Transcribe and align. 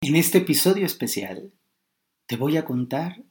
En 0.00 0.14
este 0.14 0.38
episodio 0.38 0.86
especial 0.86 1.50
te 2.26 2.36
voy 2.36 2.56
a 2.56 2.64
contar 2.64 3.24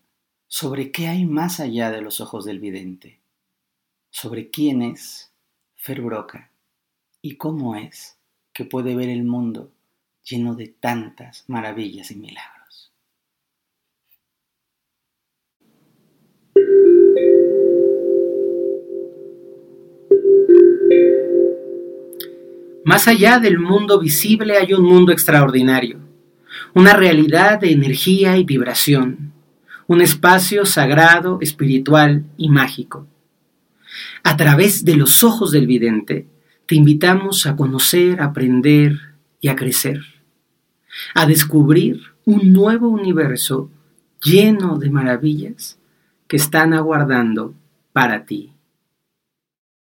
sobre 0.47 0.91
qué 0.91 1.07
hay 1.07 1.25
más 1.25 1.61
allá 1.61 1.91
de 1.91 2.01
los 2.01 2.19
ojos 2.19 2.43
del 2.43 2.59
vidente, 2.59 3.21
sobre 4.09 4.49
quién 4.49 4.81
es 4.81 5.31
Fer 5.77 6.01
Broca 6.01 6.51
y 7.21 7.37
cómo 7.37 7.77
es 7.77 8.17
que 8.51 8.65
puede 8.65 8.95
ver 8.95 9.07
el 9.07 9.23
mundo 9.23 9.71
lleno 10.23 10.55
de 10.55 10.67
tantas 10.67 11.45
maravillas 11.47 12.11
y 12.11 12.15
milagros. 12.17 12.91
Más 22.83 23.07
allá 23.07 23.39
del 23.39 23.57
mundo 23.57 23.99
visible 23.99 24.57
hay 24.57 24.73
un 24.73 24.83
mundo 24.83 25.13
extraordinario 25.13 26.06
una 26.73 26.93
realidad 26.93 27.59
de 27.59 27.71
energía 27.71 28.37
y 28.37 28.43
vibración, 28.43 29.33
un 29.87 30.01
espacio 30.01 30.65
sagrado, 30.65 31.39
espiritual 31.41 32.25
y 32.37 32.49
mágico. 32.49 33.07
A 34.23 34.35
través 34.37 34.83
de 34.85 34.95
los 34.95 35.23
ojos 35.23 35.51
del 35.51 35.65
vidente, 35.65 36.27
te 36.65 36.75
invitamos 36.75 37.45
a 37.45 37.55
conocer, 37.55 38.21
aprender 38.21 38.97
y 39.39 39.47
a 39.47 39.55
crecer, 39.55 40.01
a 41.15 41.25
descubrir 41.25 42.01
un 42.25 42.51
nuevo 42.51 42.89
universo 42.89 43.71
lleno 44.21 44.77
de 44.77 44.89
maravillas 44.89 45.79
que 46.27 46.35
están 46.35 46.73
aguardando 46.73 47.53
para 47.93 48.25
ti. 48.25 48.56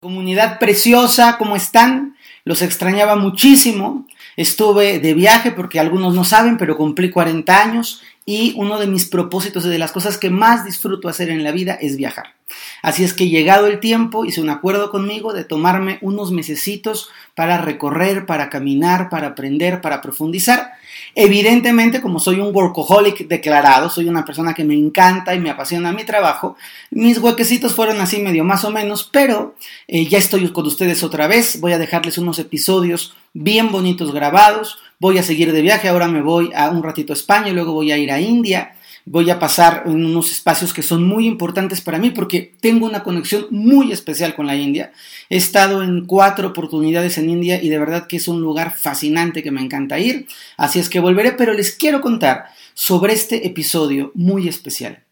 Comunidad 0.01 0.59
preciosa, 0.59 1.39
¿cómo 1.39 1.57
están? 1.57 2.17
Los 2.45 2.61
extrañaba 2.61 3.17
muchísimo. 3.17 4.07
Estuve 4.37 4.99
de 4.99 5.15
viaje 5.15 5.53
porque 5.53 5.81
algunos 5.81 6.15
no 6.15 6.23
saben, 6.23 6.59
pero 6.59 6.77
cumplí 6.77 7.11
40 7.11 7.63
años 7.63 8.03
y 8.27 8.53
uno 8.57 8.79
de 8.79 8.89
mis 8.89 9.07
propósitos 9.07 9.65
y 9.65 9.69
de 9.69 9.79
las 9.79 9.93
cosas 9.93 10.19
que 10.19 10.31
más 10.31 10.65
disfruto 10.65 11.09
hacer 11.09 11.31
en 11.31 11.45
la 11.45 11.53
vida 11.53 11.75
es 11.81 11.97
viajar. 11.97 12.35
Así 12.83 13.05
es 13.05 13.15
que 13.15 13.29
llegado 13.29 13.67
el 13.67 13.81
tiempo, 13.81 14.25
hice 14.25 14.41
un 14.41 14.51
acuerdo 14.51 14.91
conmigo 14.91 15.33
de 15.33 15.45
tomarme 15.45 15.99
unos 16.03 16.33
mesecitos 16.33 17.09
para 17.35 17.59
recorrer, 17.59 18.27
para 18.27 18.51
caminar, 18.51 19.09
para 19.09 19.29
aprender, 19.29 19.81
para 19.81 20.01
profundizar. 20.01 20.73
Evidentemente, 21.15 22.01
como 22.01 22.21
soy 22.21 22.41
un 22.41 22.55
workaholic 22.55 23.27
declarado, 23.27 23.91
soy 23.91 24.09
una 24.09 24.25
persona 24.25 24.55
que 24.55 24.65
me 24.65 24.75
encanta 24.75 25.35
y 25.35 25.41
me 25.41 25.51
apasiona 25.51 25.93
mi 25.93 26.05
trabajo, 26.05 26.57
mis 26.91 27.19
huequecitos 27.19 27.75
fueron 27.75 28.01
así 28.01 28.21
medio 28.21 28.45
más 28.45 28.65
o 28.65 28.71
menos, 28.71 29.09
pero 29.11 29.55
eh, 29.89 30.07
ya 30.07 30.19
estoy 30.19 30.53
con 30.53 30.67
ustedes 30.67 31.03
otra 31.03 31.27
vez, 31.27 31.61
voy 31.61 31.73
a 31.73 31.79
dejarles 31.79 32.19
unos 32.19 32.39
episodios 32.39 33.15
bien 33.33 33.71
bonitos 33.71 34.13
grabados, 34.13 34.79
voy 34.99 35.19
a 35.19 35.23
seguir 35.23 35.53
de 35.53 35.63
viaje, 35.63 35.89
ahora 35.89 36.09
me 36.09 36.23
voy 36.23 36.51
a 36.55 36.71
un 36.71 36.83
ratito 36.83 37.13
a 37.13 37.17
España, 37.17 37.53
luego 37.53 37.73
voy 37.73 37.93
a 37.93 37.99
ir 37.99 38.11
a 38.11 38.21
India 38.21 38.73
voy 39.09 39.31
a 39.31 39.39
pasar 39.39 39.85
en 39.87 40.05
unos 40.05 40.33
espacios 40.33 40.75
que 40.75 40.83
son 40.83 41.07
muy 41.07 41.27
importantes 41.27 41.81
para 41.81 41.99
mí 41.99 42.11
porque 42.11 42.53
tengo 42.61 42.87
una 42.87 43.05
conexión 43.05 43.47
muy 43.51 43.93
especial 43.93 44.35
con 44.35 44.47
la 44.47 44.57
India. 44.57 44.93
He 45.31 45.37
estado 45.37 45.83
en 45.83 46.07
cuatro 46.07 46.49
oportunidades 46.49 47.17
en 47.17 47.31
India 47.31 47.63
y 47.63 47.69
de 47.69 47.79
verdad 47.79 48.09
que 48.09 48.17
es 48.17 48.27
un 48.27 48.41
lugar 48.41 48.77
fascinante 48.77 49.45
que 49.45 49.53
me 49.53 49.63
encanta 49.63 49.99
ir. 50.01 50.27
Así 50.57 50.81
es 50.81 50.91
que 50.91 51.01
volveré, 51.01 51.33
pero 51.33 51.55
les 51.55 51.71
quiero 51.71 52.01
contar 52.01 52.47
sobre 52.75 53.15
este 53.15 53.47
episodio 53.47 54.11
muy 54.15 54.49
especial. 54.49 55.05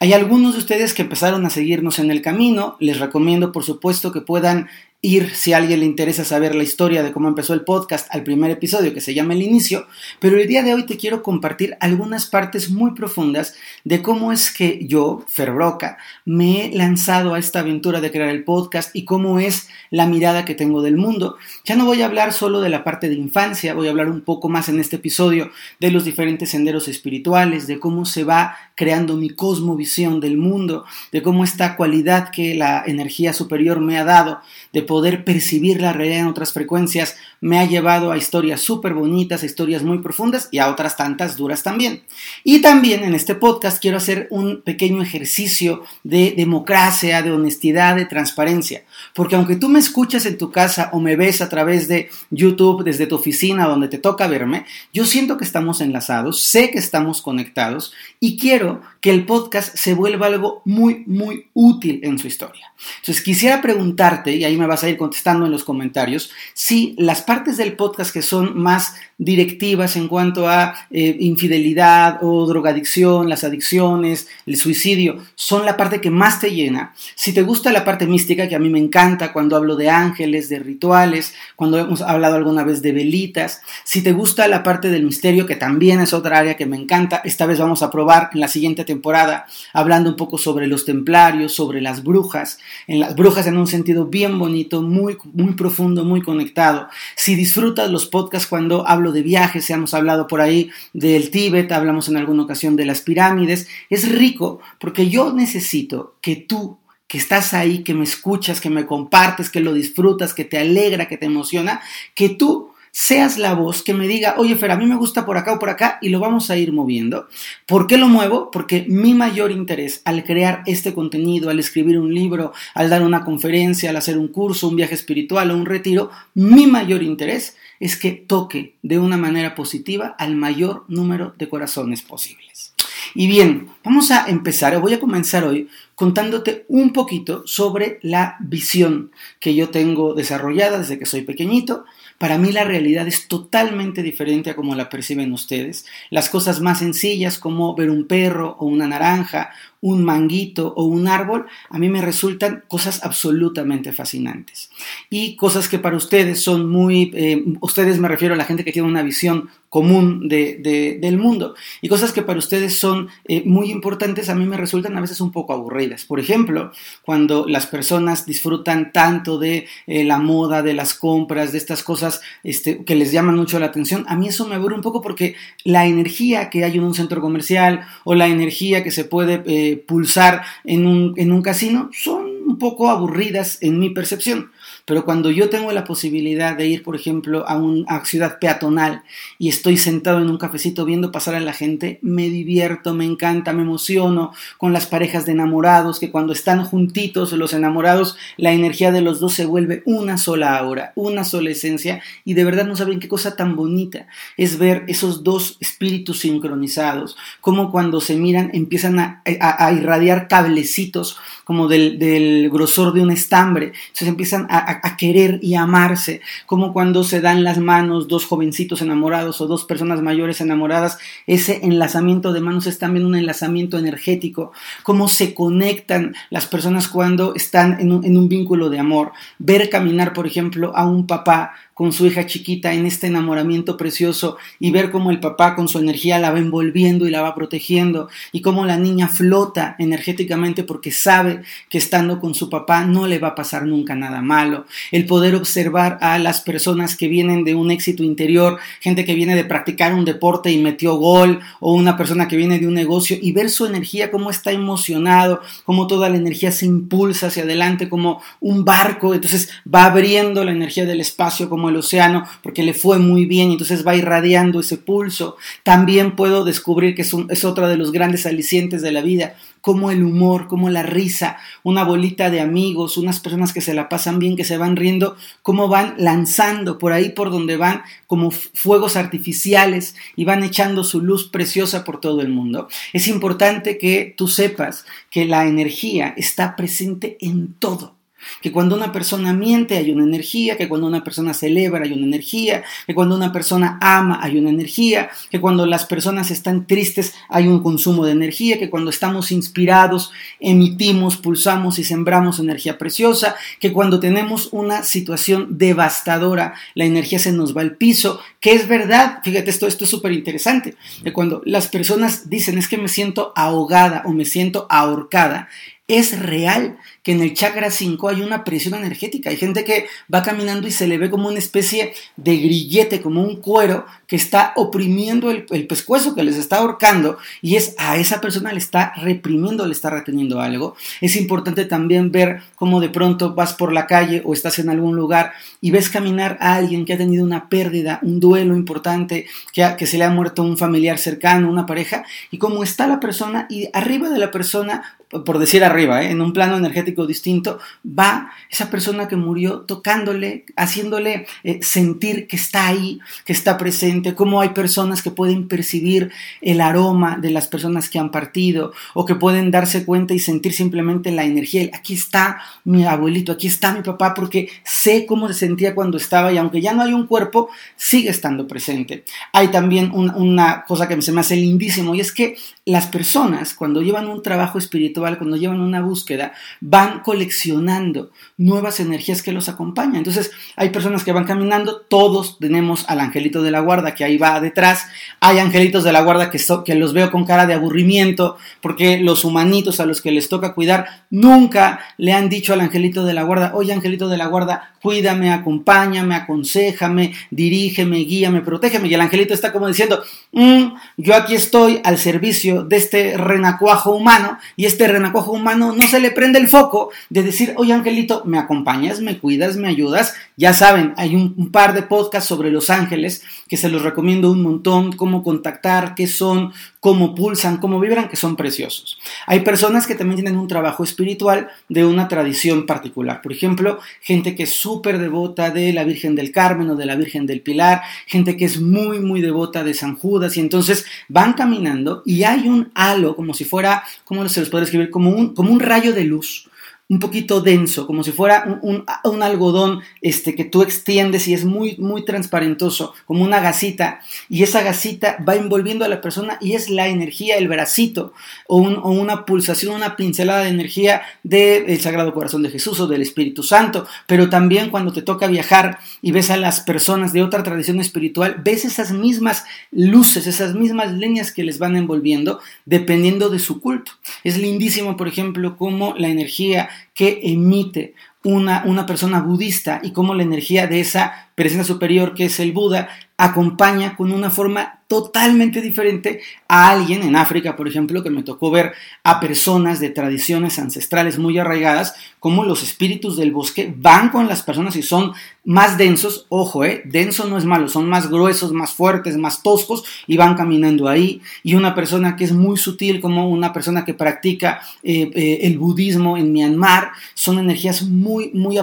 Hay 0.00 0.12
algunos 0.12 0.54
de 0.54 0.58
ustedes 0.58 0.94
que 0.94 1.02
empezaron 1.02 1.46
a 1.46 1.50
seguirnos 1.50 1.98
en 1.98 2.10
el 2.10 2.22
camino. 2.22 2.76
Les 2.80 2.98
recomiendo, 2.98 3.52
por 3.52 3.62
supuesto, 3.62 4.10
que 4.10 4.22
puedan 4.22 4.68
ir, 5.04 5.34
si 5.34 5.52
a 5.52 5.58
alguien 5.58 5.80
le 5.80 5.86
interesa 5.86 6.24
saber 6.24 6.54
la 6.54 6.62
historia 6.62 7.02
de 7.02 7.12
cómo 7.12 7.28
empezó 7.28 7.52
el 7.52 7.60
podcast, 7.60 8.08
al 8.10 8.22
primer 8.22 8.50
episodio 8.50 8.94
que 8.94 9.02
se 9.02 9.12
llama 9.12 9.34
El 9.34 9.42
Inicio, 9.42 9.86
pero 10.18 10.38
el 10.38 10.48
día 10.48 10.62
de 10.62 10.72
hoy 10.72 10.86
te 10.86 10.96
quiero 10.96 11.22
compartir 11.22 11.76
algunas 11.80 12.24
partes 12.24 12.70
muy 12.70 12.94
profundas 12.94 13.54
de 13.84 14.00
cómo 14.00 14.32
es 14.32 14.50
que 14.50 14.80
yo, 14.86 15.22
Ferbroca, 15.28 15.98
me 16.24 16.64
he 16.64 16.74
lanzado 16.74 17.34
a 17.34 17.38
esta 17.38 17.60
aventura 17.60 18.00
de 18.00 18.10
crear 18.10 18.30
el 18.30 18.44
podcast 18.44 18.96
y 18.96 19.04
cómo 19.04 19.38
es 19.38 19.68
la 19.90 20.06
mirada 20.06 20.46
que 20.46 20.54
tengo 20.54 20.80
del 20.80 20.96
mundo. 20.96 21.36
Ya 21.64 21.76
no 21.76 21.84
voy 21.84 22.00
a 22.00 22.06
hablar 22.06 22.32
solo 22.32 22.62
de 22.62 22.70
la 22.70 22.82
parte 22.82 23.10
de 23.10 23.14
infancia, 23.14 23.74
voy 23.74 23.88
a 23.88 23.90
hablar 23.90 24.08
un 24.08 24.22
poco 24.22 24.48
más 24.48 24.70
en 24.70 24.80
este 24.80 24.96
episodio 24.96 25.50
de 25.80 25.90
los 25.90 26.06
diferentes 26.06 26.50
senderos 26.50 26.88
espirituales, 26.88 27.66
de 27.66 27.78
cómo 27.78 28.06
se 28.06 28.24
va 28.24 28.56
creando 28.74 29.16
mi 29.16 29.28
cosmovisión 29.30 30.20
del 30.20 30.38
mundo, 30.38 30.86
de 31.12 31.22
cómo 31.22 31.44
esta 31.44 31.76
cualidad 31.76 32.30
que 32.30 32.54
la 32.54 32.82
energía 32.86 33.34
superior 33.34 33.80
me 33.80 33.98
ha 33.98 34.04
dado, 34.04 34.40
de 34.74 34.82
poder 34.82 35.24
percibir 35.24 35.80
la 35.80 35.92
realidad 35.92 36.18
en 36.18 36.26
otras 36.26 36.52
frecuencias 36.52 37.16
me 37.44 37.58
ha 37.58 37.66
llevado 37.66 38.10
a 38.10 38.16
historias 38.16 38.62
súper 38.62 38.94
bonitas, 38.94 39.42
a 39.42 39.46
historias 39.46 39.82
muy 39.82 39.98
profundas 39.98 40.48
y 40.50 40.60
a 40.60 40.70
otras 40.70 40.96
tantas 40.96 41.36
duras 41.36 41.62
también. 41.62 42.02
Y 42.42 42.62
también 42.62 43.04
en 43.04 43.14
este 43.14 43.34
podcast 43.34 43.82
quiero 43.82 43.98
hacer 43.98 44.28
un 44.30 44.62
pequeño 44.62 45.02
ejercicio 45.02 45.82
de 46.04 46.32
democracia, 46.34 47.20
de 47.20 47.32
honestidad, 47.32 47.96
de 47.96 48.06
transparencia. 48.06 48.84
Porque 49.14 49.36
aunque 49.36 49.56
tú 49.56 49.68
me 49.68 49.78
escuchas 49.78 50.24
en 50.24 50.38
tu 50.38 50.50
casa 50.50 50.88
o 50.94 51.00
me 51.00 51.16
ves 51.16 51.42
a 51.42 51.50
través 51.50 51.86
de 51.86 52.08
YouTube, 52.30 52.82
desde 52.82 53.06
tu 53.06 53.16
oficina 53.16 53.66
donde 53.66 53.88
te 53.88 53.98
toca 53.98 54.26
verme, 54.26 54.64
yo 54.94 55.04
siento 55.04 55.36
que 55.36 55.44
estamos 55.44 55.82
enlazados, 55.82 56.40
sé 56.40 56.70
que 56.70 56.78
estamos 56.78 57.20
conectados 57.20 57.92
y 58.20 58.38
quiero 58.38 58.80
que 59.02 59.10
el 59.10 59.26
podcast 59.26 59.76
se 59.76 59.92
vuelva 59.92 60.28
algo 60.28 60.62
muy, 60.64 61.04
muy 61.06 61.48
útil 61.52 62.00
en 62.04 62.18
su 62.18 62.26
historia. 62.26 62.72
Entonces 63.00 63.22
quisiera 63.22 63.60
preguntarte, 63.60 64.34
y 64.34 64.44
ahí 64.44 64.56
me 64.56 64.66
vas 64.66 64.82
a 64.82 64.88
ir 64.88 64.96
contestando 64.96 65.44
en 65.44 65.52
los 65.52 65.64
comentarios, 65.64 66.30
si 66.54 66.94
las 66.98 67.20
partes 67.34 67.56
del 67.56 67.74
podcast 67.74 68.12
que 68.12 68.22
son 68.22 68.56
más 68.56 68.94
directivas 69.18 69.96
en 69.96 70.08
cuanto 70.08 70.48
a 70.48 70.74
eh, 70.90 71.16
infidelidad 71.20 72.18
o 72.22 72.46
drogadicción, 72.46 73.28
las 73.28 73.44
adicciones, 73.44 74.28
el 74.46 74.56
suicidio, 74.56 75.18
son 75.34 75.64
la 75.64 75.76
parte 75.76 76.00
que 76.00 76.10
más 76.10 76.40
te 76.40 76.50
llena. 76.50 76.94
Si 77.14 77.32
te 77.32 77.42
gusta 77.42 77.72
la 77.72 77.84
parte 77.84 78.06
mística, 78.06 78.48
que 78.48 78.56
a 78.56 78.58
mí 78.58 78.70
me 78.70 78.78
encanta 78.78 79.32
cuando 79.32 79.56
hablo 79.56 79.76
de 79.76 79.90
ángeles, 79.90 80.48
de 80.48 80.58
rituales, 80.58 81.34
cuando 81.56 81.78
hemos 81.78 82.02
hablado 82.02 82.36
alguna 82.36 82.64
vez 82.64 82.82
de 82.82 82.92
velitas, 82.92 83.62
si 83.84 84.02
te 84.02 84.12
gusta 84.12 84.48
la 84.48 84.62
parte 84.62 84.90
del 84.90 85.04
misterio, 85.04 85.46
que 85.46 85.56
también 85.56 86.00
es 86.00 86.12
otra 86.12 86.38
área 86.38 86.56
que 86.56 86.66
me 86.66 86.76
encanta, 86.76 87.22
esta 87.24 87.46
vez 87.46 87.58
vamos 87.58 87.82
a 87.82 87.90
probar 87.90 88.30
en 88.34 88.40
la 88.40 88.48
siguiente 88.48 88.84
temporada, 88.84 89.46
hablando 89.72 90.10
un 90.10 90.16
poco 90.16 90.38
sobre 90.38 90.66
los 90.66 90.84
templarios, 90.84 91.52
sobre 91.52 91.80
las 91.80 92.02
brujas, 92.02 92.58
en 92.86 93.00
las 93.00 93.14
brujas 93.14 93.46
en 93.46 93.58
un 93.58 93.66
sentido 93.66 94.06
bien 94.06 94.38
bonito, 94.38 94.82
muy, 94.82 95.16
muy 95.32 95.54
profundo, 95.54 96.04
muy 96.04 96.20
conectado. 96.20 96.88
Si 97.16 97.34
disfrutas 97.34 97.90
los 97.90 98.06
podcasts 98.06 98.48
cuando 98.48 98.86
hablo 98.86 99.03
de 99.12 99.22
viajes, 99.22 99.68
hemos 99.70 99.94
hablado 99.94 100.26
por 100.26 100.40
ahí 100.40 100.70
del 100.92 101.30
Tíbet, 101.30 101.70
hablamos 101.72 102.08
en 102.08 102.16
alguna 102.16 102.44
ocasión 102.44 102.76
de 102.76 102.86
las 102.86 103.00
pirámides, 103.00 103.68
es 103.90 104.10
rico 104.10 104.60
porque 104.78 105.08
yo 105.08 105.32
necesito 105.32 106.14
que 106.20 106.36
tú 106.36 106.78
que 107.06 107.18
estás 107.18 107.54
ahí, 107.54 107.84
que 107.84 107.94
me 107.94 108.04
escuchas, 108.04 108.60
que 108.60 108.70
me 108.70 108.86
compartes, 108.86 109.50
que 109.50 109.60
lo 109.60 109.72
disfrutas, 109.72 110.34
que 110.34 110.44
te 110.44 110.58
alegra, 110.58 111.06
que 111.06 111.18
te 111.18 111.26
emociona, 111.26 111.80
que 112.14 112.30
tú 112.30 112.74
seas 112.96 113.38
la 113.38 113.54
voz 113.54 113.82
que 113.82 113.92
me 113.92 114.06
diga, 114.06 114.36
oye 114.38 114.54
Fer, 114.54 114.70
a 114.70 114.76
mí 114.76 114.86
me 114.86 114.94
gusta 114.94 115.26
por 115.26 115.36
acá 115.36 115.54
o 115.54 115.58
por 115.58 115.68
acá 115.68 115.98
y 116.00 116.10
lo 116.10 116.20
vamos 116.20 116.48
a 116.50 116.56
ir 116.56 116.72
moviendo. 116.72 117.26
¿Por 117.66 117.88
qué 117.88 117.98
lo 117.98 118.06
muevo? 118.06 118.52
Porque 118.52 118.86
mi 118.88 119.14
mayor 119.14 119.50
interés 119.50 120.00
al 120.04 120.22
crear 120.22 120.62
este 120.66 120.94
contenido, 120.94 121.50
al 121.50 121.58
escribir 121.58 121.98
un 121.98 122.14
libro, 122.14 122.52
al 122.72 122.90
dar 122.90 123.02
una 123.02 123.24
conferencia, 123.24 123.90
al 123.90 123.96
hacer 123.96 124.16
un 124.16 124.28
curso, 124.28 124.68
un 124.68 124.76
viaje 124.76 124.94
espiritual 124.94 125.50
o 125.50 125.56
un 125.56 125.66
retiro, 125.66 126.10
mi 126.34 126.68
mayor 126.68 127.02
interés 127.02 127.56
es 127.80 127.96
que 127.96 128.12
toque 128.12 128.76
de 128.82 128.98
una 128.98 129.16
manera 129.16 129.54
positiva 129.54 130.14
al 130.18 130.36
mayor 130.36 130.84
número 130.88 131.34
de 131.38 131.48
corazones 131.48 132.02
posibles. 132.02 132.74
Y 133.14 133.26
bien, 133.28 133.68
vamos 133.84 134.10
a 134.10 134.28
empezar, 134.28 134.74
o 134.74 134.80
voy 134.80 134.94
a 134.94 135.00
comenzar 135.00 135.44
hoy 135.44 135.68
contándote 135.94 136.64
un 136.68 136.92
poquito 136.92 137.46
sobre 137.46 137.98
la 138.02 138.36
visión 138.40 139.12
que 139.40 139.54
yo 139.54 139.70
tengo 139.70 140.14
desarrollada 140.14 140.78
desde 140.78 140.98
que 140.98 141.06
soy 141.06 141.22
pequeñito 141.22 141.84
para 142.18 142.38
mí 142.38 142.52
la 142.52 142.64
realidad 142.64 143.06
es 143.06 143.28
totalmente 143.28 144.02
diferente 144.02 144.50
a 144.50 144.56
como 144.56 144.74
la 144.74 144.88
perciben 144.88 145.32
ustedes. 145.32 145.86
Las 146.10 146.28
cosas 146.28 146.60
más 146.60 146.78
sencillas 146.78 147.38
como 147.38 147.74
ver 147.74 147.90
un 147.90 148.06
perro 148.06 148.56
o 148.58 148.66
una 148.66 148.86
naranja 148.86 149.50
un 149.84 150.02
manguito 150.02 150.72
o 150.78 150.84
un 150.84 151.08
árbol, 151.08 151.44
a 151.68 151.78
mí 151.78 151.90
me 151.90 152.00
resultan 152.00 152.64
cosas 152.68 153.04
absolutamente 153.04 153.92
fascinantes. 153.92 154.70
Y 155.10 155.36
cosas 155.36 155.68
que 155.68 155.78
para 155.78 155.98
ustedes 155.98 156.42
son 156.42 156.70
muy, 156.70 157.12
eh, 157.14 157.44
ustedes 157.60 157.98
me 157.98 158.08
refiero 158.08 158.32
a 158.32 158.38
la 158.38 158.46
gente 158.46 158.64
que 158.64 158.72
tiene 158.72 158.88
una 158.88 159.02
visión 159.02 159.50
común 159.74 160.28
de, 160.28 160.98
del 161.00 161.18
mundo, 161.18 161.56
y 161.82 161.88
cosas 161.88 162.12
que 162.12 162.22
para 162.22 162.38
ustedes 162.38 162.78
son 162.78 163.08
eh, 163.24 163.42
muy 163.44 163.72
importantes, 163.72 164.28
a 164.28 164.36
mí 164.36 164.46
me 164.46 164.56
resultan 164.56 164.96
a 164.96 165.00
veces 165.00 165.20
un 165.20 165.32
poco 165.32 165.52
aburridas. 165.52 166.04
Por 166.04 166.20
ejemplo, 166.20 166.70
cuando 167.02 167.44
las 167.48 167.66
personas 167.66 168.24
disfrutan 168.24 168.92
tanto 168.92 169.36
de 169.36 169.66
eh, 169.88 170.04
la 170.04 170.20
moda, 170.20 170.62
de 170.62 170.74
las 170.74 170.94
compras, 170.94 171.50
de 171.50 171.58
estas 171.58 171.82
cosas 171.82 172.20
este, 172.44 172.84
que 172.84 172.94
les 172.94 173.10
llaman 173.10 173.34
mucho 173.34 173.58
la 173.58 173.66
atención, 173.66 174.04
a 174.06 174.14
mí 174.14 174.28
eso 174.28 174.46
me 174.46 174.54
aburre 174.54 174.76
un 174.76 174.80
poco 174.80 175.02
porque 175.02 175.34
la 175.64 175.86
energía 175.86 176.50
que 176.50 176.62
hay 176.62 176.76
en 176.76 176.84
un 176.84 176.94
centro 176.94 177.20
comercial 177.20 177.80
o 178.04 178.14
la 178.14 178.28
energía 178.28 178.84
que 178.84 178.92
se 178.92 179.04
puede 179.04 179.76
pulsar 179.88 180.42
en 180.62 180.86
un, 180.86 181.14
en 181.16 181.32
un 181.32 181.42
casino 181.42 181.90
son 181.92 182.26
un 182.46 182.58
poco 182.58 182.90
aburridas 182.90 183.58
en 183.60 183.80
mi 183.80 183.90
percepción. 183.90 184.52
Pero 184.84 185.04
cuando 185.04 185.30
yo 185.30 185.48
tengo 185.48 185.72
la 185.72 185.84
posibilidad 185.84 186.56
de 186.56 186.66
ir, 186.66 186.82
por 186.82 186.94
ejemplo, 186.96 187.48
a 187.48 187.56
una 187.56 188.04
ciudad 188.04 188.38
peatonal 188.38 189.02
y 189.38 189.48
estoy 189.48 189.76
sentado 189.76 190.20
en 190.20 190.28
un 190.28 190.36
cafecito 190.36 190.84
viendo 190.84 191.10
pasar 191.10 191.34
a 191.34 191.40
la 191.40 191.52
gente, 191.52 191.98
me 192.02 192.28
divierto, 192.28 192.92
me 192.94 193.04
encanta, 193.04 193.52
me 193.52 193.62
emociono 193.62 194.32
con 194.58 194.72
las 194.72 194.86
parejas 194.86 195.24
de 195.24 195.32
enamorados, 195.32 195.98
que 195.98 196.10
cuando 196.10 196.32
están 196.32 196.64
juntitos 196.64 197.32
los 197.32 197.54
enamorados, 197.54 198.16
la 198.36 198.52
energía 198.52 198.92
de 198.92 199.00
los 199.00 199.20
dos 199.20 199.34
se 199.34 199.46
vuelve 199.46 199.82
una 199.86 200.18
sola 200.18 200.56
aura, 200.58 200.92
una 200.96 201.24
sola 201.24 201.50
esencia, 201.50 202.02
y 202.24 202.34
de 202.34 202.44
verdad 202.44 202.66
no 202.66 202.76
saben 202.76 203.00
qué 203.00 203.08
cosa 203.08 203.36
tan 203.36 203.56
bonita 203.56 204.06
es 204.36 204.58
ver 204.58 204.84
esos 204.88 205.24
dos 205.24 205.56
espíritus 205.60 206.20
sincronizados, 206.20 207.16
como 207.40 207.70
cuando 207.70 208.00
se 208.00 208.16
miran 208.16 208.50
empiezan 208.52 208.98
a, 208.98 209.22
a 209.24 209.72
irradiar 209.72 210.28
cablecitos 210.28 211.18
como 211.44 211.68
del, 211.68 211.98
del, 211.98 212.50
grosor 212.50 212.92
de 212.92 213.02
un 213.02 213.10
estambre. 213.10 213.66
Entonces 213.66 214.08
empiezan 214.08 214.46
a, 214.50 214.73
querer 214.96 215.38
y 215.42 215.54
amarse, 215.54 216.20
como 216.46 216.72
cuando 216.72 217.04
se 217.04 217.20
dan 217.20 217.44
las 217.44 217.58
manos 217.58 218.08
dos 218.08 218.26
jovencitos 218.26 218.82
enamorados 218.82 219.40
o 219.40 219.46
dos 219.46 219.64
personas 219.64 220.02
mayores 220.02 220.40
enamoradas. 220.40 220.98
Ese 221.26 221.60
enlazamiento 221.64 222.32
de 222.32 222.40
manos 222.40 222.66
es 222.66 222.78
también 222.78 223.06
un 223.06 223.16
enlazamiento 223.16 223.78
energético. 223.78 224.52
Cómo 224.82 225.08
se 225.08 225.34
conectan 225.34 226.14
las 226.30 226.46
personas 226.46 226.88
cuando 226.88 227.34
están 227.34 227.80
en 227.80 228.16
un 228.16 228.28
vínculo 228.28 228.70
de 228.70 228.78
amor. 228.78 229.12
Ver 229.38 229.68
caminar, 229.70 230.12
por 230.12 230.26
ejemplo, 230.26 230.72
a 230.76 230.86
un 230.86 231.06
papá 231.06 231.54
con 231.74 231.92
su 231.92 232.06
hija 232.06 232.26
chiquita 232.26 232.72
en 232.72 232.86
este 232.86 233.08
enamoramiento 233.08 233.76
precioso 233.76 234.36
y 234.60 234.70
ver 234.70 234.90
cómo 234.90 235.10
el 235.10 235.20
papá 235.20 235.54
con 235.56 235.68
su 235.68 235.78
energía 235.78 236.18
la 236.18 236.30
va 236.30 236.38
envolviendo 236.38 237.06
y 237.06 237.10
la 237.10 237.22
va 237.22 237.34
protegiendo 237.34 238.08
y 238.32 238.40
cómo 238.40 238.64
la 238.64 238.76
niña 238.76 239.08
flota 239.08 239.76
energéticamente 239.78 240.62
porque 240.64 240.92
sabe 240.92 241.42
que 241.68 241.78
estando 241.78 242.20
con 242.20 242.34
su 242.34 242.48
papá 242.48 242.84
no 242.84 243.06
le 243.06 243.18
va 243.18 243.28
a 243.28 243.34
pasar 243.34 243.66
nunca 243.66 243.94
nada 243.94 244.22
malo. 244.22 244.66
El 244.92 245.06
poder 245.06 245.34
observar 245.34 245.98
a 246.00 246.18
las 246.18 246.40
personas 246.40 246.96
que 246.96 247.08
vienen 247.08 247.44
de 247.44 247.54
un 247.54 247.70
éxito 247.70 248.02
interior, 248.02 248.58
gente 248.80 249.04
que 249.04 249.14
viene 249.14 249.34
de 249.34 249.44
practicar 249.44 249.94
un 249.94 250.04
deporte 250.04 250.50
y 250.50 250.58
metió 250.58 250.94
gol 250.94 251.40
o 251.60 251.74
una 251.74 251.96
persona 251.96 252.28
que 252.28 252.36
viene 252.36 252.58
de 252.58 252.68
un 252.68 252.74
negocio 252.74 253.16
y 253.20 253.32
ver 253.32 253.50
su 253.50 253.66
energía, 253.66 254.10
cómo 254.10 254.30
está 254.30 254.52
emocionado, 254.52 255.40
cómo 255.64 255.86
toda 255.86 256.08
la 256.08 256.16
energía 256.16 256.52
se 256.52 256.66
impulsa 256.66 257.26
hacia 257.26 257.42
adelante 257.42 257.88
como 257.88 258.22
un 258.40 258.64
barco, 258.64 259.14
entonces 259.14 259.50
va 259.72 259.86
abriendo 259.86 260.44
la 260.44 260.52
energía 260.52 260.86
del 260.86 261.00
espacio 261.00 261.48
como 261.48 261.63
el 261.68 261.76
océano 261.76 262.24
porque 262.42 262.62
le 262.62 262.74
fue 262.74 262.98
muy 262.98 263.26
bien, 263.26 263.50
entonces 263.50 263.86
va 263.86 263.96
irradiando 263.96 264.60
ese 264.60 264.78
pulso. 264.78 265.36
También 265.62 266.16
puedo 266.16 266.44
descubrir 266.44 266.94
que 266.94 267.02
es, 267.02 267.12
es 267.30 267.44
otro 267.44 267.68
de 267.68 267.76
los 267.76 267.92
grandes 267.92 268.26
alicientes 268.26 268.82
de 268.82 268.92
la 268.92 269.00
vida, 269.00 269.34
como 269.64 269.90
el 269.90 270.04
humor, 270.04 270.46
como 270.46 270.68
la 270.68 270.82
risa, 270.82 271.38
una 271.62 271.84
bolita 271.84 272.28
de 272.28 272.42
amigos, 272.42 272.98
unas 272.98 273.18
personas 273.18 273.54
que 273.54 273.62
se 273.62 273.72
la 273.72 273.88
pasan 273.88 274.18
bien, 274.18 274.36
que 274.36 274.44
se 274.44 274.58
van 274.58 274.76
riendo, 274.76 275.16
cómo 275.40 275.68
van 275.68 275.94
lanzando 275.96 276.78
por 276.78 276.92
ahí 276.92 277.08
por 277.08 277.30
donde 277.30 277.56
van 277.56 277.80
como 278.06 278.30
fuegos 278.30 278.94
artificiales 278.96 279.96
y 280.16 280.26
van 280.26 280.44
echando 280.44 280.84
su 280.84 281.00
luz 281.00 281.30
preciosa 281.30 281.82
por 281.82 281.98
todo 281.98 282.20
el 282.20 282.28
mundo. 282.28 282.68
Es 282.92 283.08
importante 283.08 283.78
que 283.78 284.12
tú 284.14 284.28
sepas 284.28 284.84
que 285.10 285.24
la 285.24 285.46
energía 285.46 286.12
está 286.14 286.56
presente 286.56 287.16
en 287.22 287.54
todo 287.54 287.94
que 288.40 288.52
cuando 288.52 288.76
una 288.76 288.92
persona 288.92 289.32
miente 289.32 289.76
hay 289.76 289.90
una 289.90 290.04
energía, 290.04 290.56
que 290.56 290.68
cuando 290.68 290.86
una 290.86 291.04
persona 291.04 291.34
celebra 291.34 291.84
hay 291.84 291.92
una 291.92 292.06
energía, 292.06 292.62
que 292.86 292.94
cuando 292.94 293.16
una 293.16 293.32
persona 293.32 293.78
ama 293.80 294.18
hay 294.22 294.38
una 294.38 294.50
energía, 294.50 295.10
que 295.30 295.40
cuando 295.40 295.66
las 295.66 295.86
personas 295.86 296.30
están 296.30 296.66
tristes 296.66 297.14
hay 297.28 297.46
un 297.46 297.62
consumo 297.62 298.04
de 298.04 298.12
energía, 298.12 298.58
que 298.58 298.70
cuando 298.70 298.90
estamos 298.90 299.32
inspirados 299.32 300.12
emitimos, 300.40 301.16
pulsamos 301.16 301.78
y 301.78 301.84
sembramos 301.84 302.38
energía 302.38 302.78
preciosa, 302.78 303.36
que 303.60 303.72
cuando 303.72 304.00
tenemos 304.00 304.48
una 304.52 304.82
situación 304.82 305.58
devastadora 305.58 306.54
la 306.74 306.84
energía 306.84 307.18
se 307.18 307.32
nos 307.32 307.56
va 307.56 307.62
al 307.62 307.76
piso, 307.76 308.20
que 308.40 308.52
es 308.52 308.68
verdad, 308.68 309.20
fíjate 309.22 309.50
esto, 309.50 309.66
esto 309.66 309.84
es 309.84 309.90
súper 309.90 310.12
interesante, 310.12 310.74
que 311.02 311.12
cuando 311.12 311.42
las 311.44 311.68
personas 311.68 312.28
dicen 312.28 312.58
es 312.58 312.68
que 312.68 312.78
me 312.78 312.88
siento 312.88 313.32
ahogada 313.36 314.02
o 314.06 314.12
me 314.12 314.24
siento 314.24 314.66
ahorcada, 314.70 315.48
es 315.86 316.18
real 316.18 316.78
que 317.04 317.12
en 317.12 317.20
el 317.20 317.34
chakra 317.34 317.70
5 317.70 318.08
hay 318.08 318.22
una 318.22 318.42
presión 318.44 318.74
energética. 318.74 319.28
Hay 319.28 319.36
gente 319.36 319.62
que 319.62 319.86
va 320.12 320.22
caminando 320.22 320.66
y 320.66 320.70
se 320.70 320.88
le 320.88 320.96
ve 320.96 321.10
como 321.10 321.28
una 321.28 321.38
especie 321.38 321.92
de 322.16 322.36
grillete, 322.38 323.02
como 323.02 323.22
un 323.22 323.36
cuero 323.36 323.84
que 324.06 324.16
está 324.16 324.54
oprimiendo 324.56 325.30
el, 325.30 325.66
pescuezo, 325.66 326.14
que 326.14 326.24
les 326.24 326.36
está 326.36 326.56
ahorcando, 326.56 327.18
y 327.42 327.56
es 327.56 327.74
a 327.78 327.98
esa 327.98 328.20
persona 328.20 328.52
le 328.52 328.58
está 328.58 328.94
reprimiendo, 328.96 329.66
le 329.66 329.72
está 329.72 329.90
reteniendo 329.90 330.40
algo. 330.40 330.76
Es 331.02 331.14
importante 331.16 331.66
también 331.66 332.10
ver 332.10 332.40
cómo 332.56 332.80
de 332.80 332.88
pronto 332.88 333.34
vas 333.34 333.52
por 333.52 333.72
la 333.72 333.86
calle 333.86 334.22
o 334.24 334.32
estás 334.32 334.58
en 334.58 334.70
algún 334.70 334.96
lugar 334.96 335.32
y 335.60 335.70
ves 335.70 335.90
caminar 335.90 336.38
a 336.40 336.54
alguien 336.54 336.86
que 336.86 336.94
ha 336.94 336.98
tenido 336.98 337.24
una 337.24 337.50
pérdida, 337.50 337.98
un 338.02 338.18
duelo 338.18 338.56
importante, 338.56 339.26
que, 339.52 339.74
que 339.76 339.86
se 339.86 339.98
le 339.98 340.04
ha 340.04 340.10
muerto 340.10 340.42
un 340.42 340.56
familiar 340.56 340.98
cercano, 340.98 341.50
una 341.50 341.66
pareja, 341.66 342.04
y 342.30 342.38
cómo 342.38 342.62
está 342.62 342.86
la 342.86 342.98
persona 342.98 343.46
y 343.50 343.68
arriba 343.74 344.08
de 344.08 344.18
la 344.18 344.30
persona 344.30 344.96
por 345.22 345.38
decir 345.38 345.62
arriba, 345.62 346.02
¿eh? 346.02 346.10
en 346.10 346.20
un 346.20 346.32
plano 346.32 346.56
energético 346.56 346.93
distinto, 347.02 347.58
va 347.86 348.30
esa 348.50 348.70
persona 348.70 349.08
que 349.08 349.16
murió 349.16 349.62
tocándole, 349.62 350.44
haciéndole 350.56 351.26
eh, 351.42 351.58
sentir 351.62 352.26
que 352.28 352.36
está 352.36 352.68
ahí, 352.68 353.00
que 353.24 353.32
está 353.32 353.58
presente, 353.58 354.14
como 354.14 354.40
hay 354.40 354.50
personas 354.50 355.02
que 355.02 355.10
pueden 355.10 355.48
percibir 355.48 356.12
el 356.40 356.60
aroma 356.60 357.18
de 357.18 357.30
las 357.30 357.48
personas 357.48 357.88
que 357.88 357.98
han 357.98 358.10
partido 358.10 358.72
o 358.94 359.04
que 359.04 359.16
pueden 359.16 359.50
darse 359.50 359.84
cuenta 359.84 360.14
y 360.14 360.18
sentir 360.18 360.52
simplemente 360.52 361.10
la 361.10 361.24
energía. 361.24 361.68
Aquí 361.72 361.94
está 361.94 362.38
mi 362.64 362.84
abuelito, 362.84 363.32
aquí 363.32 363.48
está 363.48 363.72
mi 363.72 363.82
papá, 363.82 364.14
porque 364.14 364.48
sé 364.62 365.06
cómo 365.06 365.26
se 365.28 365.34
sentía 365.34 365.74
cuando 365.74 365.96
estaba 365.96 366.32
y 366.32 366.38
aunque 366.38 366.60
ya 366.60 366.72
no 366.72 366.82
hay 366.82 366.92
un 366.92 367.06
cuerpo, 367.06 367.48
sigue 367.76 368.10
estando 368.10 368.46
presente. 368.46 369.04
Hay 369.32 369.48
también 369.48 369.90
una 369.92 370.64
cosa 370.64 370.86
que 370.86 371.00
se 371.02 371.12
me 371.12 371.20
hace 371.20 371.36
lindísimo 371.36 371.94
y 371.94 372.00
es 372.00 372.12
que 372.12 372.36
las 372.64 372.86
personas 372.86 373.54
cuando 373.54 373.82
llevan 373.82 374.08
un 374.08 374.22
trabajo 374.22 374.58
espiritual, 374.58 375.18
cuando 375.18 375.36
llevan 375.36 375.60
una 375.60 375.80
búsqueda, 375.80 376.32
van 376.60 376.83
coleccionando 377.04 378.10
nuevas 378.36 378.80
energías 378.80 379.22
que 379.22 379.32
los 379.32 379.48
acompañan. 379.48 379.96
Entonces, 379.96 380.32
hay 380.56 380.70
personas 380.70 381.04
que 381.04 381.12
van 381.12 381.24
caminando, 381.24 381.82
todos 381.88 382.38
tenemos 382.38 382.84
al 382.88 383.00
angelito 383.00 383.42
de 383.42 383.50
la 383.50 383.60
guarda 383.60 383.94
que 383.94 384.04
ahí 384.04 384.18
va 384.18 384.40
detrás, 384.40 384.86
hay 385.20 385.38
angelitos 385.38 385.84
de 385.84 385.92
la 385.92 386.02
guarda 386.02 386.30
que, 386.30 386.40
que 386.64 386.74
los 386.74 386.92
veo 386.92 387.10
con 387.10 387.24
cara 387.24 387.46
de 387.46 387.54
aburrimiento, 387.54 388.36
porque 388.60 388.98
los 388.98 389.24
humanitos 389.24 389.80
a 389.80 389.86
los 389.86 390.00
que 390.00 390.10
les 390.10 390.28
toca 390.28 390.54
cuidar 390.54 391.04
nunca 391.10 391.80
le 391.96 392.12
han 392.12 392.28
dicho 392.28 392.52
al 392.52 392.60
angelito 392.60 393.04
de 393.04 393.14
la 393.14 393.22
guarda, 393.22 393.52
oye 393.54 393.72
angelito 393.72 394.08
de 394.08 394.16
la 394.16 394.26
guarda, 394.26 394.74
cuídame, 394.82 395.32
acompáñame, 395.32 396.14
aconsejame, 396.14 397.14
dirígeme, 397.30 397.98
guíame, 397.98 398.40
protégeme. 398.42 398.88
Y 398.88 398.94
el 398.94 399.00
angelito 399.00 399.32
está 399.32 399.52
como 399.52 399.68
diciendo, 399.68 400.02
mm, 400.32 400.64
yo 400.98 401.14
aquí 401.14 401.34
estoy 401.34 401.80
al 401.84 401.98
servicio 401.98 402.64
de 402.64 402.76
este 402.76 403.16
renacuajo 403.16 403.92
humano 403.92 404.38
y 404.56 404.66
este 404.66 404.88
renacuajo 404.88 405.32
humano 405.32 405.72
no 405.74 405.86
se 405.86 406.00
le 406.00 406.10
prende 406.10 406.38
el 406.38 406.48
foco 406.48 406.73
de 407.10 407.22
decir, 407.22 407.54
oye 407.56 407.72
angelito, 407.72 408.22
me 408.24 408.38
acompañas, 408.38 409.00
me 409.00 409.18
cuidas, 409.18 409.56
me 409.56 409.68
ayudas. 409.68 410.14
Ya 410.36 410.52
saben, 410.52 410.94
hay 410.96 411.14
un, 411.14 411.50
par 411.50 411.74
de 411.74 411.82
podcasts 411.82 412.28
sobre 412.28 412.50
los 412.50 412.70
ángeles 412.70 413.22
que 413.48 413.56
se 413.56 413.68
los 413.68 413.82
recomiendo 413.82 414.30
un 414.30 414.42
montón, 414.42 414.92
cómo 414.92 415.22
contactar, 415.22 415.94
qué 415.94 416.06
son, 416.06 416.52
cómo 416.80 417.14
pulsan, 417.14 417.58
cómo 417.58 417.78
vibran, 417.78 418.08
que 418.08 418.16
son 418.16 418.34
preciosos. 418.34 418.98
Hay 419.26 419.40
personas 419.40 419.86
que 419.86 419.94
también 419.94 420.22
tienen 420.22 420.38
un 420.38 420.48
trabajo 420.48 420.82
espiritual 420.82 421.48
de 421.68 421.84
una 421.84 422.08
tradición 422.08 422.66
particular. 422.66 423.22
Por 423.22 423.32
ejemplo, 423.32 423.78
gente 424.00 424.34
que 424.34 424.44
es 424.44 424.50
súper 424.50 424.98
devota 424.98 425.50
de 425.50 425.72
la 425.72 425.84
Virgen 425.84 426.14
del 426.14 426.32
Carmen 426.32 426.70
o 426.70 426.76
de 426.76 426.86
la 426.86 426.96
Virgen 426.96 427.26
del 427.26 427.40
Pilar, 427.40 427.82
gente 428.06 428.36
que 428.36 428.44
es 428.44 428.60
muy, 428.60 429.00
muy 429.00 429.20
devota 429.20 429.62
de 429.62 429.74
San 429.74 429.96
Judas 429.96 430.36
y 430.36 430.40
entonces 430.40 430.84
van 431.08 431.34
caminando 431.34 432.02
y 432.04 432.24
hay 432.24 432.48
un 432.48 432.70
halo, 432.74 433.14
como 433.16 433.34
si 433.34 433.44
fuera, 433.44 433.84
¿cómo 434.04 434.28
se 434.28 434.40
los 434.40 434.50
puede 434.50 434.64
escribir? 434.64 434.90
Como 434.90 435.10
un, 435.10 435.34
como 435.34 435.52
un 435.52 435.60
rayo 435.60 435.92
de 435.92 436.04
luz 436.04 436.48
un 436.86 437.00
poquito 437.00 437.40
denso, 437.40 437.86
como 437.86 438.04
si 438.04 438.12
fuera 438.12 438.60
un, 438.60 438.84
un, 439.04 439.22
algodón 439.22 439.80
este, 440.02 440.34
que 440.34 440.44
tú 440.44 440.60
extiendes 440.60 441.26
y 441.28 441.32
es 441.32 441.46
muy, 441.46 441.76
muy 441.78 442.04
transparentoso, 442.04 442.92
como 443.06 443.24
una 443.24 443.40
gasita, 443.40 444.00
y 444.28 444.42
esa 444.42 444.62
gasita 444.62 445.16
va 445.26 445.34
envolviendo 445.34 445.86
a 445.86 445.88
la 445.88 446.02
persona 446.02 446.36
y 446.42 446.52
es 446.52 446.68
la 446.68 446.88
energía, 446.88 447.36
el 447.36 447.48
bracito, 447.48 448.12
o, 448.46 448.58
una 448.58 449.24
pulsación, 449.24 449.74
una 449.74 449.96
pincelada 449.96 450.42
de 450.42 450.50
energía 450.50 451.02
del 451.22 451.80
Sagrado 451.80 452.12
Corazón 452.12 452.42
de 452.42 452.50
Jesús 452.50 452.78
o 452.80 452.86
del 452.86 453.00
Espíritu 453.00 453.42
Santo, 453.42 453.86
pero 454.06 454.28
también 454.28 454.68
cuando 454.68 454.92
te 454.92 455.00
toca 455.00 455.26
viajar 455.26 455.78
y 456.02 456.12
ves 456.12 456.30
a 456.30 456.36
las 456.36 456.60
personas 456.60 457.14
de 457.14 457.22
otra 457.22 457.42
tradición 457.42 457.80
espiritual, 457.80 458.42
ves 458.44 458.66
esas 458.66 458.92
mismas 458.92 459.44
luces, 459.70 460.26
esas 460.26 460.54
mismas 460.54 460.92
líneas 460.92 461.32
que 461.32 461.44
les 461.44 461.58
van 461.58 461.76
envolviendo, 461.76 462.40
dependiendo 462.66 463.30
de 463.30 463.38
su 463.38 463.62
culto. 463.62 463.92
Es 464.22 464.36
lindísimo, 464.36 464.98
por 464.98 465.08
ejemplo, 465.08 465.56
cómo 465.56 465.94
la 465.96 466.08
energía 466.08 466.68
que 466.94 467.20
emite 467.24 467.94
una, 468.22 468.62
una, 468.66 468.86
persona 468.86 469.20
budista 469.20 469.80
y 469.82 469.92
cómo 469.92 470.14
la 470.14 470.22
energía 470.22 470.66
de 470.66 470.80
esa 470.80 471.30
presencia 471.34 471.64
superior 471.64 472.14
que 472.14 472.26
es 472.26 472.40
el 472.40 472.52
Buda 472.52 472.88
acompaña 473.16 473.96
con 473.96 474.12
una 474.12 474.30
forma 474.30 474.80
totalmente 474.88 475.60
diferente 475.60 476.20
a 476.48 476.70
alguien 476.70 477.02
en 477.02 477.16
África, 477.16 477.56
por 477.56 477.68
ejemplo, 477.68 478.02
que 478.02 478.10
me 478.10 478.22
tocó 478.22 478.50
ver 478.50 478.72
a 479.02 479.20
personas 479.20 479.80
de 479.80 479.90
tradiciones 479.90 480.58
ancestrales 480.58 481.18
muy 481.18 481.38
arraigadas, 481.38 481.94
como 482.20 482.44
los 482.44 482.62
espíritus 482.62 483.16
del 483.16 483.32
bosque 483.32 483.74
van 483.76 484.10
con 484.10 484.28
las 484.28 484.42
personas 484.42 484.76
y 484.76 484.82
son 484.82 485.12
más 485.44 485.76
densos, 485.76 486.26
ojo, 486.30 486.64
eh, 486.64 486.82
denso 486.86 487.28
no 487.28 487.36
es 487.36 487.44
malo, 487.44 487.68
son 487.68 487.88
más 487.88 488.08
gruesos, 488.08 488.52
más 488.52 488.72
fuertes, 488.72 489.16
más 489.18 489.42
toscos 489.42 489.84
y 490.06 490.16
van 490.16 490.34
caminando 490.36 490.88
ahí. 490.88 491.20
Y 491.42 491.54
una 491.54 491.74
persona 491.74 492.16
que 492.16 492.24
es 492.24 492.32
muy 492.32 492.56
sutil, 492.56 493.00
como 493.00 493.28
una 493.28 493.52
persona 493.52 493.84
que 493.84 493.92
practica 493.92 494.62
eh, 494.82 495.10
eh, 495.14 495.38
el 495.42 495.58
budismo 495.58 496.16
en 496.16 496.32
Myanmar, 496.32 496.92
son 497.12 497.38
energías 497.38 497.82
muy, 497.82 498.30
muy, 498.32 498.58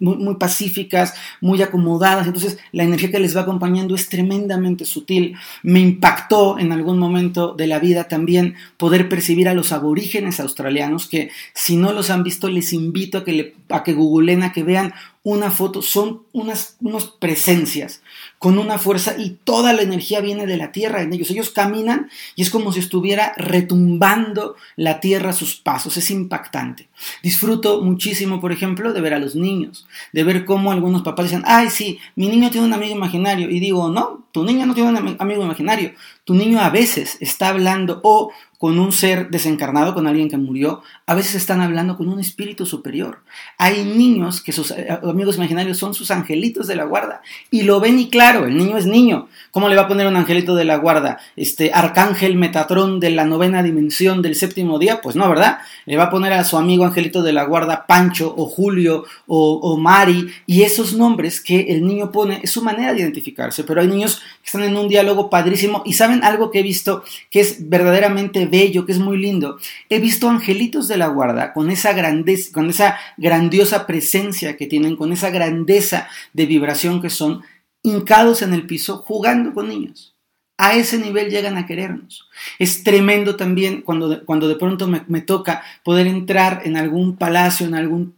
muy, 0.00 0.16
muy 0.16 0.34
pacíficas, 0.36 1.14
muy 1.40 1.60
acomodadas. 1.62 2.26
Entonces, 2.26 2.58
la 2.72 2.84
energía 2.84 3.10
que 3.10 3.20
les 3.20 3.36
va 3.36 3.42
acompañando 3.42 3.94
es 3.94 4.08
tremendamente 4.08 4.84
sutil. 4.84 5.36
Me 5.62 5.80
impactó 5.80 6.58
en 6.58 6.72
algún 6.72 6.98
momento 6.98 7.54
de 7.54 7.66
la 7.66 7.78
vida 7.78 8.08
también 8.08 8.56
poder 8.76 9.08
percibir 9.08 9.48
a 9.48 9.54
los 9.54 9.72
aborígenes 9.72 10.40
australianos, 10.40 11.06
que 11.06 11.30
si 11.54 11.76
no 11.76 11.92
los 11.92 12.10
han 12.10 12.24
visto, 12.24 12.48
les 12.48 12.72
invito 12.72 13.18
a 13.18 13.24
que, 13.24 13.32
le, 13.32 13.54
a 13.68 13.82
que 13.82 13.92
googleen, 13.94 14.42
a 14.42 14.52
que 14.52 14.62
vean 14.62 14.92
una 15.22 15.50
foto, 15.50 15.82
son 15.82 16.22
unas, 16.32 16.76
unas 16.80 17.06
presencias 17.06 18.01
con 18.38 18.58
una 18.58 18.78
fuerza 18.78 19.14
y 19.18 19.38
toda 19.44 19.72
la 19.72 19.82
energía 19.82 20.20
viene 20.20 20.46
de 20.46 20.56
la 20.56 20.72
tierra 20.72 21.02
en 21.02 21.12
ellos. 21.12 21.30
Ellos 21.30 21.50
caminan 21.50 22.10
y 22.34 22.42
es 22.42 22.50
como 22.50 22.72
si 22.72 22.80
estuviera 22.80 23.34
retumbando 23.36 24.56
la 24.76 25.00
tierra 25.00 25.30
a 25.30 25.34
sus 25.34 25.56
pasos. 25.56 25.96
Es 25.96 26.10
impactante. 26.10 26.88
Disfruto 27.22 27.82
muchísimo, 27.82 28.40
por 28.40 28.52
ejemplo, 28.52 28.92
de 28.92 29.00
ver 29.00 29.14
a 29.14 29.18
los 29.18 29.36
niños, 29.36 29.86
de 30.12 30.24
ver 30.24 30.44
cómo 30.44 30.72
algunos 30.72 31.02
papás 31.02 31.26
dicen, 31.26 31.42
ay, 31.46 31.70
sí, 31.70 31.98
mi 32.16 32.28
niño 32.28 32.50
tiene 32.50 32.66
un 32.66 32.72
amigo 32.72 32.94
imaginario. 32.94 33.48
Y 33.50 33.60
digo, 33.60 33.90
no, 33.90 34.26
tu 34.32 34.44
niño 34.44 34.66
no 34.66 34.74
tiene 34.74 34.90
un 34.90 35.16
amigo 35.18 35.44
imaginario. 35.44 35.92
Tu 36.24 36.34
niño 36.34 36.60
a 36.60 36.70
veces 36.70 37.18
está 37.20 37.48
hablando 37.48 38.00
o 38.02 38.32
con 38.62 38.78
un 38.78 38.92
ser 38.92 39.28
desencarnado, 39.28 39.92
con 39.92 40.06
alguien 40.06 40.30
que 40.30 40.36
murió, 40.36 40.84
a 41.06 41.16
veces 41.16 41.34
están 41.34 41.60
hablando 41.60 41.96
con 41.96 42.08
un 42.08 42.20
espíritu 42.20 42.64
superior. 42.64 43.18
Hay 43.58 43.82
niños 43.82 44.40
que 44.40 44.52
sus 44.52 44.70
eh, 44.70 44.86
amigos 45.02 45.34
imaginarios 45.34 45.78
son 45.78 45.94
sus 45.94 46.12
angelitos 46.12 46.68
de 46.68 46.76
la 46.76 46.84
guarda 46.84 47.22
y 47.50 47.62
lo 47.62 47.80
ven 47.80 47.98
y 47.98 48.08
claro, 48.08 48.46
el 48.46 48.56
niño 48.56 48.78
es 48.78 48.86
niño. 48.86 49.26
¿Cómo 49.50 49.68
le 49.68 49.74
va 49.74 49.82
a 49.82 49.88
poner 49.88 50.06
un 50.06 50.14
angelito 50.14 50.54
de 50.54 50.64
la 50.64 50.76
guarda? 50.76 51.18
Este 51.34 51.72
arcángel 51.74 52.36
Metatrón 52.36 53.00
de 53.00 53.10
la 53.10 53.24
novena 53.24 53.64
dimensión 53.64 54.22
del 54.22 54.36
séptimo 54.36 54.78
día, 54.78 55.00
pues 55.00 55.16
no, 55.16 55.28
¿verdad? 55.28 55.58
Le 55.84 55.96
va 55.96 56.04
a 56.04 56.10
poner 56.10 56.32
a 56.32 56.44
su 56.44 56.56
amigo 56.56 56.84
angelito 56.84 57.24
de 57.24 57.32
la 57.32 57.42
guarda 57.42 57.84
Pancho 57.88 58.32
o 58.36 58.46
Julio 58.46 59.02
o, 59.26 59.54
o 59.54 59.76
Mari 59.76 60.28
y 60.46 60.62
esos 60.62 60.94
nombres 60.94 61.40
que 61.40 61.62
el 61.62 61.84
niño 61.84 62.12
pone 62.12 62.38
es 62.44 62.52
su 62.52 62.62
manera 62.62 62.94
de 62.94 63.00
identificarse, 63.00 63.64
pero 63.64 63.80
hay 63.80 63.88
niños 63.88 64.22
que 64.40 64.46
están 64.46 64.62
en 64.62 64.76
un 64.76 64.86
diálogo 64.86 65.28
padrísimo 65.30 65.82
y 65.84 65.94
saben 65.94 66.22
algo 66.22 66.52
que 66.52 66.60
he 66.60 66.62
visto 66.62 67.02
que 67.28 67.40
es 67.40 67.68
verdaderamente 67.68 68.51
bello, 68.52 68.84
que 68.84 68.92
es 68.92 68.98
muy 68.98 69.16
lindo. 69.16 69.58
He 69.88 69.98
visto 69.98 70.28
angelitos 70.28 70.86
de 70.86 70.98
la 70.98 71.08
guarda 71.08 71.54
con 71.54 71.70
esa 71.70 71.94
grandeza, 71.94 72.52
con 72.52 72.68
esa 72.68 72.98
grandiosa 73.16 73.86
presencia 73.86 74.56
que 74.58 74.66
tienen, 74.66 74.94
con 74.94 75.10
esa 75.10 75.30
grandeza 75.30 76.08
de 76.34 76.44
vibración 76.44 77.00
que 77.00 77.08
son, 77.08 77.42
hincados 77.82 78.42
en 78.42 78.52
el 78.52 78.66
piso 78.66 78.98
jugando 78.98 79.54
con 79.54 79.68
niños. 79.68 80.14
A 80.58 80.74
ese 80.74 80.98
nivel 80.98 81.30
llegan 81.30 81.56
a 81.56 81.66
querernos. 81.66 82.28
Es 82.58 82.84
tremendo 82.84 83.36
también 83.36 83.80
cuando 83.80 84.08
de, 84.08 84.20
cuando 84.20 84.46
de 84.48 84.56
pronto 84.56 84.86
me, 84.86 85.02
me 85.08 85.22
toca 85.22 85.62
poder 85.82 86.06
entrar 86.06 86.60
en 86.64 86.76
algún 86.76 87.16
palacio, 87.16 87.66
en 87.66 87.74
algún 87.74 88.14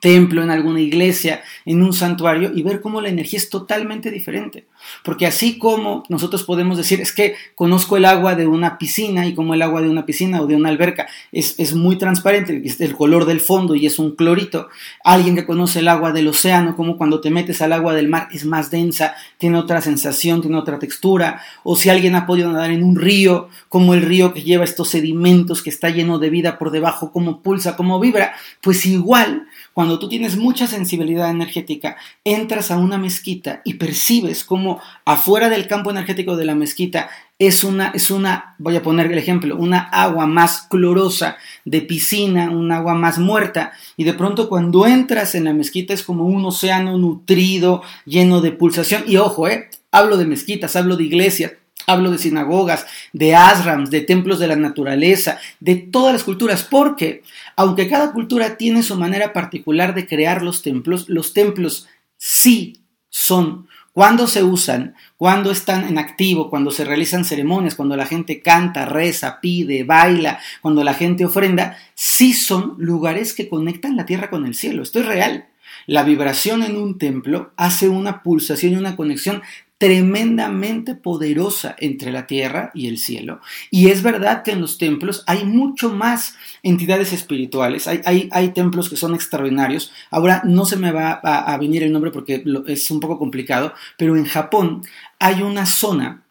templo, 0.00 0.42
en 0.42 0.50
alguna 0.50 0.80
iglesia, 0.80 1.42
en 1.64 1.82
un 1.82 1.92
santuario 1.92 2.52
y 2.54 2.62
ver 2.62 2.80
cómo 2.80 3.00
la 3.00 3.08
energía 3.08 3.38
es 3.38 3.48
totalmente 3.48 4.10
diferente. 4.10 4.66
Porque 5.04 5.26
así 5.26 5.58
como 5.58 6.04
nosotros 6.08 6.44
podemos 6.44 6.76
decir, 6.76 7.00
es 7.00 7.12
que 7.12 7.34
conozco 7.54 7.96
el 7.96 8.04
agua 8.04 8.34
de 8.34 8.46
una 8.46 8.78
piscina 8.78 9.26
y 9.26 9.34
como 9.34 9.54
el 9.54 9.62
agua 9.62 9.82
de 9.82 9.88
una 9.88 10.06
piscina 10.06 10.40
o 10.40 10.46
de 10.46 10.56
una 10.56 10.68
alberca 10.68 11.08
es, 11.32 11.54
es 11.58 11.74
muy 11.74 11.96
transparente, 11.96 12.60
es 12.64 12.80
el 12.80 12.94
color 12.94 13.24
del 13.24 13.40
fondo 13.40 13.74
y 13.74 13.86
es 13.86 13.98
un 13.98 14.14
clorito, 14.14 14.68
alguien 15.04 15.34
que 15.34 15.46
conoce 15.46 15.80
el 15.80 15.88
agua 15.88 16.12
del 16.12 16.28
océano, 16.28 16.76
como 16.76 16.96
cuando 16.96 17.20
te 17.20 17.30
metes 17.30 17.62
al 17.62 17.72
agua 17.72 17.94
del 17.94 18.08
mar 18.08 18.28
es 18.32 18.44
más 18.44 18.70
densa, 18.70 19.14
tiene 19.38 19.58
otra 19.58 19.80
sensación, 19.80 20.40
tiene 20.40 20.56
otra 20.58 20.78
textura, 20.78 21.40
o 21.62 21.76
si 21.76 21.88
alguien 21.88 22.14
ha 22.14 22.26
podido 22.26 22.52
nadar 22.52 22.70
en 22.70 22.82
un 22.82 22.96
río, 22.96 23.48
como 23.68 23.94
el 23.94 24.02
río 24.02 24.32
que 24.32 24.42
lleva 24.42 24.64
estos 24.64 24.88
sedimentos, 24.90 25.62
que 25.62 25.70
está 25.70 25.90
lleno 25.90 26.18
de 26.18 26.30
vida 26.30 26.58
por 26.58 26.70
debajo, 26.70 27.12
como 27.12 27.42
pulsa, 27.42 27.76
como 27.76 28.00
vibra, 28.00 28.34
pues 28.60 28.86
igual 28.86 29.46
cuando 29.72 29.98
tú 29.98 30.08
tienes 30.08 30.36
mucha 30.36 30.66
sensibilidad 30.66 31.30
energética, 31.30 31.96
entras 32.24 32.70
a 32.70 32.76
una 32.76 32.98
mezquita 32.98 33.62
y 33.64 33.74
percibes 33.74 34.44
cómo 34.44 34.69
afuera 35.04 35.48
del 35.48 35.66
campo 35.66 35.90
energético 35.90 36.36
de 36.36 36.44
la 36.44 36.54
mezquita 36.54 37.10
es 37.38 37.64
una, 37.64 37.88
es 37.94 38.10
una, 38.10 38.54
voy 38.58 38.76
a 38.76 38.82
poner 38.82 39.10
el 39.10 39.16
ejemplo, 39.16 39.56
una 39.56 39.80
agua 39.80 40.26
más 40.26 40.66
clorosa 40.68 41.38
de 41.64 41.80
piscina, 41.80 42.50
un 42.50 42.70
agua 42.70 42.94
más 42.94 43.18
muerta, 43.18 43.72
y 43.96 44.04
de 44.04 44.12
pronto 44.12 44.48
cuando 44.48 44.86
entras 44.86 45.34
en 45.34 45.44
la 45.44 45.54
mezquita 45.54 45.94
es 45.94 46.02
como 46.02 46.26
un 46.26 46.44
océano 46.44 46.98
nutrido, 46.98 47.82
lleno 48.04 48.42
de 48.42 48.52
pulsación, 48.52 49.04
y 49.06 49.16
ojo, 49.16 49.48
eh, 49.48 49.70
hablo 49.90 50.18
de 50.18 50.26
mezquitas, 50.26 50.76
hablo 50.76 50.96
de 50.96 51.04
iglesias, 51.04 51.52
Hablo 51.86 52.10
de 52.10 52.18
sinagogas, 52.18 52.86
de 53.12 53.34
asrams, 53.34 53.90
de 53.90 54.02
templos 54.02 54.38
de 54.38 54.46
la 54.46 54.54
naturaleza, 54.54 55.38
de 55.60 55.76
todas 55.76 56.12
las 56.12 56.24
culturas, 56.24 56.62
porque 56.62 57.22
aunque 57.56 57.88
cada 57.88 58.12
cultura 58.12 58.56
tiene 58.56 58.82
su 58.82 58.96
manera 58.96 59.32
particular 59.32 59.94
de 59.94 60.06
crear 60.06 60.42
los 60.42 60.62
templos, 60.62 61.08
los 61.08 61.32
templos 61.32 61.88
sí 62.16 62.76
son 63.08 63.66
cuando 63.92 64.26
se 64.26 64.42
usan, 64.42 64.94
cuando 65.16 65.50
están 65.50 65.86
en 65.86 65.98
activo, 65.98 66.48
cuando 66.48 66.70
se 66.70 66.84
realizan 66.84 67.24
ceremonias, 67.24 67.74
cuando 67.74 67.96
la 67.96 68.06
gente 68.06 68.40
canta, 68.40 68.86
reza, 68.86 69.40
pide, 69.40 69.84
baila, 69.84 70.38
cuando 70.62 70.84
la 70.84 70.94
gente 70.94 71.24
ofrenda, 71.24 71.76
sí 71.94 72.32
son 72.32 72.76
lugares 72.78 73.34
que 73.34 73.48
conectan 73.48 73.96
la 73.96 74.06
tierra 74.06 74.30
con 74.30 74.46
el 74.46 74.54
cielo. 74.54 74.82
Esto 74.82 75.00
es 75.00 75.06
real. 75.06 75.48
La 75.86 76.04
vibración 76.04 76.62
en 76.62 76.76
un 76.76 76.98
templo 76.98 77.52
hace 77.56 77.88
una 77.88 78.22
pulsación 78.22 78.72
y 78.72 78.76
una 78.76 78.96
conexión 78.96 79.42
tremendamente 79.80 80.94
poderosa 80.94 81.74
entre 81.78 82.12
la 82.12 82.26
tierra 82.26 82.70
y 82.74 82.86
el 82.86 82.98
cielo. 82.98 83.40
Y 83.70 83.88
es 83.88 84.02
verdad 84.02 84.42
que 84.42 84.50
en 84.50 84.60
los 84.60 84.76
templos 84.76 85.24
hay 85.26 85.46
mucho 85.46 85.88
más 85.88 86.36
entidades 86.62 87.14
espirituales, 87.14 87.88
hay, 87.88 88.02
hay, 88.04 88.28
hay 88.30 88.50
templos 88.50 88.90
que 88.90 88.98
son 88.98 89.14
extraordinarios. 89.14 89.90
Ahora 90.10 90.42
no 90.44 90.66
se 90.66 90.76
me 90.76 90.92
va 90.92 91.18
a, 91.22 91.50
a 91.50 91.56
venir 91.56 91.82
el 91.82 91.92
nombre 91.92 92.10
porque 92.10 92.44
es 92.66 92.90
un 92.90 93.00
poco 93.00 93.18
complicado, 93.18 93.72
pero 93.96 94.18
en 94.18 94.26
Japón 94.26 94.82
hay 95.18 95.40
una 95.40 95.64
zona 95.64 96.24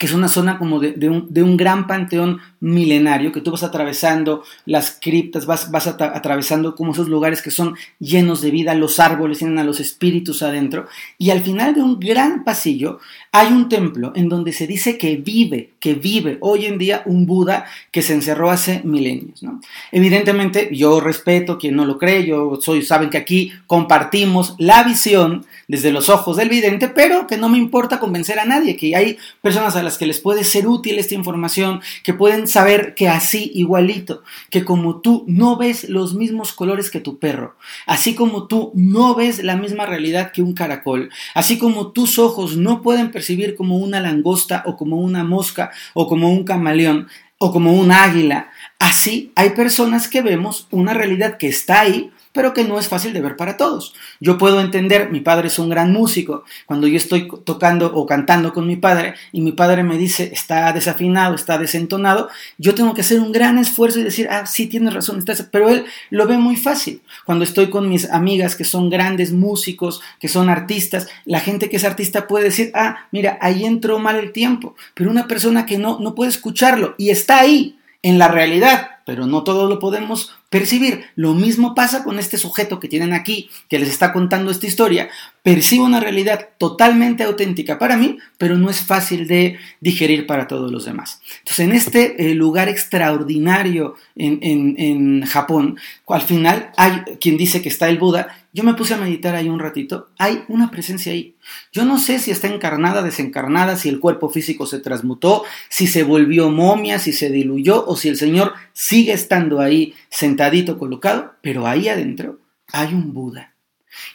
que 0.00 0.06
es 0.06 0.12
una 0.12 0.26
zona 0.26 0.58
como 0.58 0.80
de, 0.80 0.92
de, 0.92 1.08
un, 1.08 1.32
de, 1.32 1.44
un, 1.44 1.56
gran 1.56 1.86
panteón 1.86 2.40
milenario, 2.58 3.30
que 3.30 3.40
tú 3.40 3.52
vas 3.52 3.62
atravesando 3.62 4.42
las 4.64 4.98
criptas, 5.00 5.46
vas, 5.46 5.70
vas 5.70 5.86
atravesando 5.86 6.74
como 6.74 6.90
esos 6.90 7.08
lugares 7.08 7.40
que 7.40 7.52
son 7.52 7.76
llenos 8.00 8.40
de 8.40 8.50
vida, 8.50 8.74
los 8.74 8.98
árboles 8.98 9.38
tienen 9.38 9.60
a 9.60 9.64
los 9.64 9.78
espíritus 9.78 10.42
adentro, 10.42 10.88
y 11.18 11.30
al 11.30 11.40
final 11.40 11.72
de 11.72 11.82
un 11.82 12.00
gran 12.00 12.42
pasillo 12.42 12.98
hay 13.30 13.52
un 13.52 13.68
templo 13.68 14.12
en 14.16 14.28
donde 14.28 14.52
se 14.52 14.66
dice 14.66 14.98
que 14.98 15.16
vive, 15.16 15.70
que 15.78 15.94
vive 15.94 16.38
hoy 16.40 16.66
en 16.66 16.78
día 16.78 17.02
un 17.06 17.24
Buda 17.24 17.66
que 17.92 18.02
se 18.02 18.14
encerró 18.14 18.50
hace 18.50 18.80
milenios. 18.82 19.40
¿no? 19.44 19.55
Evidentemente, 19.92 20.68
yo 20.72 21.00
respeto 21.00 21.58
quien 21.58 21.76
no 21.76 21.84
lo 21.84 21.98
cree, 21.98 22.26
yo 22.26 22.58
soy, 22.60 22.82
saben 22.82 23.10
que 23.10 23.18
aquí 23.18 23.52
compartimos 23.66 24.54
la 24.58 24.82
visión 24.82 25.46
desde 25.68 25.92
los 25.92 26.08
ojos 26.08 26.36
del 26.36 26.48
vidente, 26.48 26.88
pero 26.88 27.26
que 27.26 27.36
no 27.36 27.48
me 27.48 27.58
importa 27.58 27.98
convencer 27.98 28.38
a 28.38 28.44
nadie, 28.44 28.76
que 28.76 28.94
hay 28.94 29.18
personas 29.42 29.76
a 29.76 29.82
las 29.82 29.98
que 29.98 30.06
les 30.06 30.20
puede 30.20 30.44
ser 30.44 30.66
útil 30.66 30.98
esta 30.98 31.14
información, 31.14 31.80
que 32.04 32.14
pueden 32.14 32.46
saber 32.48 32.94
que 32.94 33.08
así 33.08 33.50
igualito, 33.54 34.22
que 34.50 34.64
como 34.64 35.00
tú 35.00 35.24
no 35.26 35.56
ves 35.56 35.88
los 35.88 36.14
mismos 36.14 36.52
colores 36.52 36.90
que 36.90 37.00
tu 37.00 37.18
perro, 37.18 37.56
así 37.86 38.14
como 38.14 38.46
tú 38.46 38.72
no 38.74 39.14
ves 39.14 39.42
la 39.42 39.56
misma 39.56 39.86
realidad 39.86 40.32
que 40.32 40.42
un 40.42 40.54
caracol, 40.54 41.10
así 41.34 41.58
como 41.58 41.92
tus 41.92 42.18
ojos 42.18 42.56
no 42.56 42.82
pueden 42.82 43.10
percibir 43.10 43.56
como 43.56 43.78
una 43.78 44.00
langosta 44.00 44.62
o 44.66 44.76
como 44.76 44.96
una 44.96 45.24
mosca 45.24 45.70
o 45.94 46.06
como 46.08 46.30
un 46.30 46.44
camaleón 46.44 47.08
o 47.38 47.52
como 47.52 47.74
un 47.74 47.92
águila, 47.92 48.50
así 48.78 49.32
hay 49.34 49.50
personas 49.50 50.08
que 50.08 50.22
vemos 50.22 50.68
una 50.70 50.94
realidad 50.94 51.38
que 51.38 51.48
está 51.48 51.80
ahí, 51.80 52.10
pero 52.36 52.52
que 52.52 52.64
no 52.64 52.78
es 52.78 52.86
fácil 52.86 53.14
de 53.14 53.22
ver 53.22 53.34
para 53.34 53.56
todos. 53.56 53.94
Yo 54.20 54.36
puedo 54.36 54.60
entender, 54.60 55.10
mi 55.10 55.20
padre 55.20 55.48
es 55.48 55.58
un 55.58 55.70
gran 55.70 55.90
músico, 55.90 56.44
cuando 56.66 56.86
yo 56.86 56.98
estoy 56.98 57.28
tocando 57.44 57.90
o 57.94 58.04
cantando 58.04 58.52
con 58.52 58.66
mi 58.66 58.76
padre 58.76 59.14
y 59.32 59.40
mi 59.40 59.52
padre 59.52 59.82
me 59.82 59.96
dice 59.96 60.30
está 60.34 60.70
desafinado, 60.74 61.34
está 61.34 61.56
desentonado, 61.56 62.28
yo 62.58 62.74
tengo 62.74 62.92
que 62.92 63.00
hacer 63.00 63.20
un 63.20 63.32
gran 63.32 63.58
esfuerzo 63.58 64.00
y 64.00 64.02
decir, 64.02 64.28
ah, 64.30 64.44
sí, 64.44 64.66
tienes 64.66 64.92
razón, 64.92 65.24
pero 65.50 65.70
él 65.70 65.86
lo 66.10 66.26
ve 66.26 66.36
muy 66.36 66.56
fácil. 66.56 67.00
Cuando 67.24 67.42
estoy 67.42 67.70
con 67.70 67.88
mis 67.88 68.10
amigas 68.10 68.54
que 68.54 68.64
son 68.64 68.90
grandes 68.90 69.32
músicos, 69.32 70.02
que 70.20 70.28
son 70.28 70.50
artistas, 70.50 71.08
la 71.24 71.40
gente 71.40 71.70
que 71.70 71.78
es 71.78 71.84
artista 71.84 72.26
puede 72.26 72.44
decir, 72.44 72.70
ah, 72.74 73.06
mira, 73.12 73.38
ahí 73.40 73.64
entró 73.64 73.98
mal 73.98 74.16
el 74.16 74.32
tiempo, 74.32 74.76
pero 74.92 75.10
una 75.10 75.26
persona 75.26 75.64
que 75.64 75.78
no, 75.78 76.00
no 76.00 76.14
puede 76.14 76.30
escucharlo 76.30 76.94
y 76.98 77.08
está 77.08 77.40
ahí, 77.40 77.78
en 78.02 78.18
la 78.18 78.28
realidad, 78.28 78.90
pero 79.04 79.26
no 79.26 79.44
todo 79.44 79.68
lo 79.68 79.78
podemos 79.78 80.32
percibir. 80.50 81.04
Lo 81.14 81.34
mismo 81.34 81.74
pasa 81.74 82.02
con 82.02 82.18
este 82.18 82.38
sujeto 82.38 82.80
que 82.80 82.88
tienen 82.88 83.12
aquí, 83.12 83.50
que 83.68 83.78
les 83.78 83.88
está 83.88 84.12
contando 84.12 84.50
esta 84.50 84.66
historia. 84.66 85.08
Percibo 85.42 85.84
una 85.84 86.00
realidad 86.00 86.48
totalmente 86.58 87.24
auténtica 87.24 87.78
para 87.78 87.96
mí, 87.96 88.18
pero 88.38 88.56
no 88.56 88.70
es 88.70 88.80
fácil 88.80 89.26
de 89.26 89.58
digerir 89.80 90.26
para 90.26 90.48
todos 90.48 90.72
los 90.72 90.84
demás. 90.84 91.20
Entonces, 91.38 91.60
en 91.60 91.72
este 91.72 92.30
eh, 92.30 92.34
lugar 92.34 92.68
extraordinario 92.68 93.94
en, 94.16 94.38
en 94.42 95.24
Japón, 95.26 95.78
al 96.08 96.22
final 96.22 96.70
hay 96.76 97.02
quien 97.20 97.36
dice 97.36 97.62
que 97.62 97.68
está 97.68 97.88
el 97.88 97.98
Buda, 97.98 98.45
yo 98.56 98.64
me 98.64 98.72
puse 98.72 98.94
a 98.94 98.96
meditar 98.96 99.34
ahí 99.34 99.50
un 99.50 99.58
ratito, 99.58 100.08
hay 100.16 100.42
una 100.48 100.70
presencia 100.70 101.12
ahí. 101.12 101.36
Yo 101.72 101.84
no 101.84 101.98
sé 101.98 102.18
si 102.18 102.30
está 102.30 102.48
encarnada, 102.48 103.02
desencarnada, 103.02 103.76
si 103.76 103.90
el 103.90 104.00
cuerpo 104.00 104.30
físico 104.30 104.64
se 104.64 104.78
transmutó, 104.78 105.44
si 105.68 105.86
se 105.86 106.04
volvió 106.04 106.48
momia, 106.50 106.98
si 106.98 107.12
se 107.12 107.28
diluyó 107.28 107.84
o 107.86 107.96
si 107.96 108.08
el 108.08 108.16
Señor 108.16 108.54
sigue 108.72 109.12
estando 109.12 109.60
ahí 109.60 109.92
sentadito 110.08 110.78
colocado, 110.78 111.34
pero 111.42 111.66
ahí 111.66 111.88
adentro 111.88 112.40
hay 112.72 112.94
un 112.94 113.12
Buda. 113.12 113.55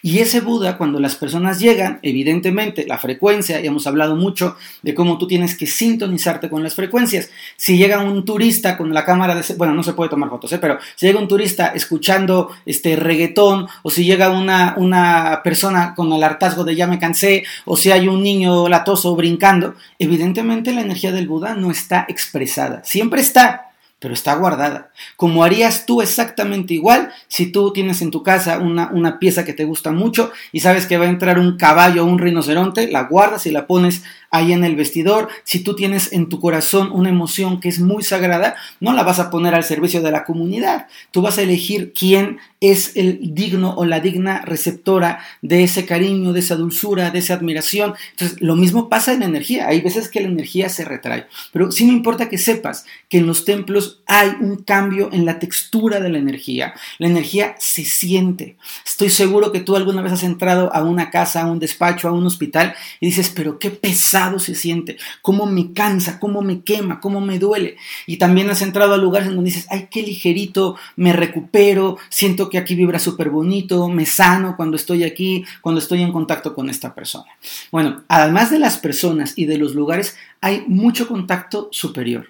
Y 0.02 0.20
ese 0.20 0.42
Buda, 0.42 0.78
cuando 0.78 1.00
las 1.00 1.16
personas 1.16 1.60
llegan, 1.60 2.00
evidentemente 2.02 2.86
la 2.88 2.98
frecuencia, 2.98 3.62
y 3.62 3.68
hemos 3.68 3.88
hablado 3.88 4.16
mucho 4.16 4.56
de 4.82 4.96
cómo 4.96 5.18
tú 5.18 5.28
tienes 5.28 5.56
que 5.56 5.68
sintonizarte 5.68 6.50
con 6.50 6.64
las 6.64 6.76
frecuencias. 6.76 7.30
Si 7.56 7.78
llega 7.78 8.04
un 8.04 8.26
turista 8.26 8.78
con 8.78 8.94
la 8.94 9.06
cámara 9.06 9.36
de... 9.36 9.42
Bueno, 9.56 9.74
no 9.74 9.84
se 9.84 9.94
puede 9.94 10.10
tomar 10.10 10.30
fotos, 10.30 10.52
¿eh? 10.54 10.58
pero 10.60 10.78
si 10.96 11.06
llega 11.06 11.20
un 11.20 11.28
turista 11.28 11.68
escuchando 11.68 12.52
este 12.66 12.96
reggaetón, 12.96 13.68
o 13.84 13.90
si 13.90 14.04
llega 14.04 14.30
una, 14.30 14.76
una 14.78 15.42
persona 15.44 15.94
con 15.96 16.12
el 16.14 16.24
hartazgo 16.24 16.64
de 16.64 16.76
ya 16.76 16.88
me 16.88 17.00
cansé, 17.00 17.44
o 17.66 17.78
si 17.78 17.92
hay 17.92 18.08
un 18.08 18.24
niño 18.24 18.68
latoso 18.70 19.16
brincando, 19.16 19.76
evidentemente 20.00 20.74
la 20.74 20.82
energía 20.82 21.12
del 21.12 21.28
Buda 21.28 21.56
no 21.56 21.72
está 21.72 22.06
expresada. 22.08 22.84
Siempre 22.84 23.22
está, 23.22 23.71
pero 24.01 24.15
está 24.15 24.34
guardada. 24.34 24.89
Como 25.15 25.43
harías 25.43 25.86
tú 25.86 26.01
exactamente 26.01 26.74
igual 26.74 27.13
si 27.27 27.51
tú 27.51 27.72
tienes 27.72 28.01
en 28.01 28.10
tu 28.10 28.24
casa 28.24 28.58
una, 28.58 28.89
una, 28.91 29.20
pieza 29.20 29.46
que 29.46 29.53
te 29.53 29.63
gusta 29.63 29.91
mucho 29.91 30.31
y 30.51 30.62
sabes 30.62 30.88
que 30.88 30.98
va 30.98 31.05
a 31.05 31.10
entrar 31.10 31.38
un 31.38 31.55
caballo 31.55 32.03
o 32.03 32.08
un 32.08 32.17
rinoceronte, 32.17 32.89
la 32.89 33.03
guardas 33.03 33.46
y 33.46 33.51
la 33.51 33.67
pones 33.67 34.03
ahí 34.32 34.54
en 34.54 34.64
el 34.64 34.76
vestidor. 34.76 35.28
Si 35.44 35.60
tú 35.60 35.76
tienes 35.76 36.14
en 36.14 36.30
tu 36.30 36.40
corazón 36.40 36.90
una 36.92 37.10
emoción 37.10 37.60
que 37.60 37.70
es 37.70 37.80
muy 37.80 38.02
sagrada, 38.02 38.56
no 38.80 38.94
la 38.94 39.04
vas 39.04 39.20
a 39.20 39.30
poner 39.30 39.54
al 39.54 39.66
servicio 39.66 40.02
de 40.02 40.12
la 40.12 40.24
comunidad. 40.24 40.88
Tú 41.12 41.22
vas 41.22 41.38
a 41.38 41.42
elegir 41.44 41.94
quién 41.94 42.40
es 42.62 42.96
el 42.96 43.34
digno 43.36 43.74
o 43.76 43.86
la 43.86 44.00
digna 44.00 44.42
receptora 44.46 45.20
de 45.42 45.64
ese 45.64 45.86
cariño, 45.86 46.32
de 46.32 46.40
esa 46.40 46.56
dulzura, 46.56 47.12
de 47.12 47.20
esa 47.20 47.34
admiración. 47.34 47.94
Entonces, 48.12 48.42
lo 48.42 48.56
mismo 48.56 48.88
pasa 48.88 49.14
en 49.14 49.24
energía. 49.24 49.68
Hay 49.68 49.82
veces 49.82 50.08
que 50.08 50.22
la 50.22 50.28
energía 50.28 50.70
se 50.70 50.86
retrae. 50.86 51.28
Pero 51.52 51.72
sí 51.72 51.86
me 51.86 51.94
importa 51.94 52.30
que 52.30 52.38
sepas 52.38 52.86
que 53.10 53.18
en 53.18 53.28
los 53.28 53.46
templos 53.46 54.02
hay 54.06 54.30
un 54.40 54.58
cambio 54.58 55.10
en 55.12 55.26
la 55.26 55.40
textura 55.40 56.00
de 56.00 56.10
la 56.10 56.20
energía. 56.20 56.74
La 57.00 57.08
energía 57.08 57.56
se 57.60 57.84
siente. 57.84 58.56
Estoy 58.86 59.10
seguro 59.10 59.52
que 59.52 59.60
tú 59.60 59.76
alguna 59.76 60.02
vez 60.02 60.14
has 60.14 60.24
entrado 60.24 60.74
a 60.74 60.84
una 60.84 61.10
casa, 61.10 61.42
a 61.42 61.52
un 61.52 61.60
despacho, 61.60 62.08
a 62.08 62.14
un 62.14 62.26
hospital 62.26 62.76
y 63.00 63.08
dices, 63.08 63.34
pero 63.36 63.60
qué 63.60 63.72
pesado 63.72 64.21
se 64.40 64.56
siente, 64.56 64.98
cómo 65.22 65.46
me 65.46 65.74
cansa, 65.74 66.20
cómo 66.20 66.42
me 66.42 66.62
quema, 66.62 67.00
cómo 67.00 67.22
me 67.22 67.40
duele. 67.40 67.78
Y 68.06 68.18
también 68.18 68.50
has 68.50 68.62
entrado 68.62 68.94
a 68.94 68.98
lugares 68.98 69.28
en 69.30 69.36
donde 69.36 69.51
dices, 69.51 69.68
ay, 69.70 69.88
qué 69.90 70.01
ligerito, 70.01 70.75
me 70.96 71.13
recupero, 71.13 71.98
siento 72.10 72.50
que 72.50 72.58
aquí 72.58 72.75
vibra 72.75 73.00
súper 73.00 73.30
bonito, 73.30 73.88
me 73.90 74.06
sano 74.06 74.56
cuando 74.56 74.75
estoy 74.75 75.04
aquí, 75.04 75.44
cuando 75.62 75.80
estoy 75.80 76.01
en 76.01 76.12
contacto 76.12 76.54
con 76.54 76.70
esta 76.70 76.94
persona. 76.94 77.32
Bueno, 77.72 78.04
además 78.08 78.51
de 78.51 78.60
las 78.60 78.78
personas 78.78 79.34
y 79.36 79.46
de 79.46 79.58
los 79.58 79.74
lugares, 79.74 80.16
hay 80.42 80.63
mucho 80.68 81.08
contacto 81.08 81.70
superior. 81.72 82.28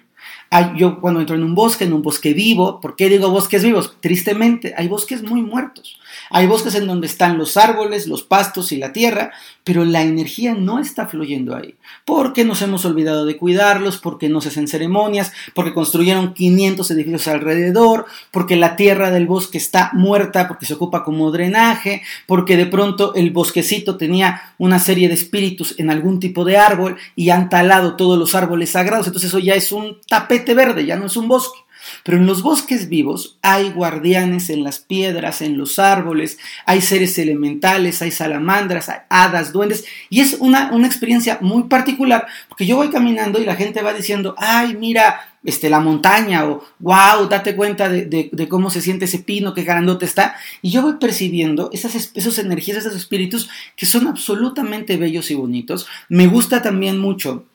yo 0.76 1.00
cuando 1.00 1.20
entro 1.20 1.36
en 1.36 1.42
un 1.42 1.54
bosque, 1.54 1.84
en 1.84 1.92
un 1.92 2.02
bosque 2.02 2.34
vivo, 2.34 2.80
¿por 2.80 2.94
qué 2.94 3.08
digo 3.08 3.30
bosques 3.30 3.64
vivos? 3.64 3.96
Tristemente, 4.00 4.74
hay 4.76 4.88
bosques 4.88 5.22
muy 5.22 5.42
muertos. 5.42 5.98
Hay 6.30 6.46
bosques 6.46 6.74
en 6.74 6.86
donde 6.86 7.06
están 7.06 7.38
los 7.38 7.56
árboles, 7.56 8.06
los 8.06 8.22
pastos 8.22 8.72
y 8.72 8.76
la 8.76 8.92
tierra, 8.92 9.32
pero 9.64 9.84
la 9.84 10.02
energía 10.02 10.54
no 10.54 10.78
está 10.78 11.06
fluyendo 11.06 11.54
ahí. 11.54 11.76
Porque 12.04 12.44
nos 12.44 12.62
hemos 12.62 12.84
olvidado 12.84 13.24
de 13.24 13.36
cuidarlos, 13.36 13.98
porque 13.98 14.28
no 14.28 14.40
se 14.40 14.48
hacen 14.48 14.68
ceremonias, 14.68 15.32
porque 15.54 15.72
construyeron 15.72 16.34
500 16.34 16.90
edificios 16.90 17.28
alrededor, 17.28 18.06
porque 18.30 18.56
la 18.56 18.76
tierra 18.76 19.10
del 19.10 19.26
bosque 19.26 19.58
está 19.58 19.90
muerta, 19.92 20.48
porque 20.48 20.66
se 20.66 20.74
ocupa 20.74 21.04
como 21.04 21.30
drenaje, 21.30 22.02
porque 22.26 22.56
de 22.56 22.66
pronto 22.66 23.14
el 23.14 23.30
bosquecito 23.30 23.96
tenía 23.96 24.54
una 24.58 24.78
serie 24.78 25.08
de 25.08 25.14
espíritus 25.14 25.74
en 25.78 25.90
algún 25.90 26.20
tipo 26.20 26.44
de 26.44 26.56
árbol 26.56 26.96
y 27.14 27.30
han 27.30 27.48
talado 27.48 27.96
todos 27.96 28.18
los 28.18 28.34
árboles 28.34 28.70
sagrados. 28.70 29.06
Entonces 29.06 29.28
eso 29.28 29.38
ya 29.38 29.54
es 29.54 29.72
un 29.72 29.98
tapete 30.08 30.54
verde, 30.54 30.84
ya 30.84 30.96
no 30.96 31.06
es 31.06 31.16
un 31.16 31.28
bosque. 31.28 31.58
Pero 32.04 32.18
en 32.18 32.26
los 32.26 32.42
bosques 32.42 32.88
vivos 32.88 33.38
hay 33.42 33.70
guardianes 33.70 34.50
en 34.50 34.64
las 34.64 34.78
piedras, 34.78 35.42
en 35.42 35.56
los 35.56 35.78
árboles, 35.78 36.38
hay 36.66 36.80
seres 36.80 37.18
elementales, 37.18 38.02
hay 38.02 38.10
salamandras, 38.10 38.88
hay 38.88 39.00
hadas, 39.08 39.52
duendes, 39.52 39.84
y 40.10 40.20
es 40.20 40.36
una, 40.40 40.70
experiencia 40.84 41.38
muy 41.40 41.64
particular, 41.64 42.26
porque 42.48 42.66
yo 42.66 42.76
voy 42.76 42.90
caminando 42.90 43.40
y 43.40 43.44
la 43.44 43.56
gente 43.56 43.82
va 43.82 43.92
diciendo, 43.92 44.34
ay, 44.38 44.76
mira, 44.78 45.28
este, 45.44 45.70
la 45.70 45.80
montaña, 45.80 46.46
o 46.46 46.64
wow, 46.78 47.28
date 47.28 47.56
cuenta 47.56 47.88
de, 47.88 48.48
cómo 48.48 48.70
se 48.70 48.80
siente 48.80 49.06
ese 49.06 49.18
pino, 49.18 49.54
qué 49.54 49.62
grandote 49.62 50.04
está, 50.04 50.36
y 50.60 50.70
yo 50.70 50.82
voy 50.82 50.94
percibiendo 50.94 51.70
esas, 51.72 52.12
esas 52.14 52.38
energías, 52.38 52.78
esos 52.78 52.94
espíritus 52.94 53.48
que 53.76 53.86
son 53.86 54.06
absolutamente 54.06 54.96
bellos 54.96 55.30
y 55.30 55.34
bonitos. 55.34 55.86
Me 56.08 56.26
gusta 56.26 56.62
también 56.62 56.98
mucho 56.98 57.46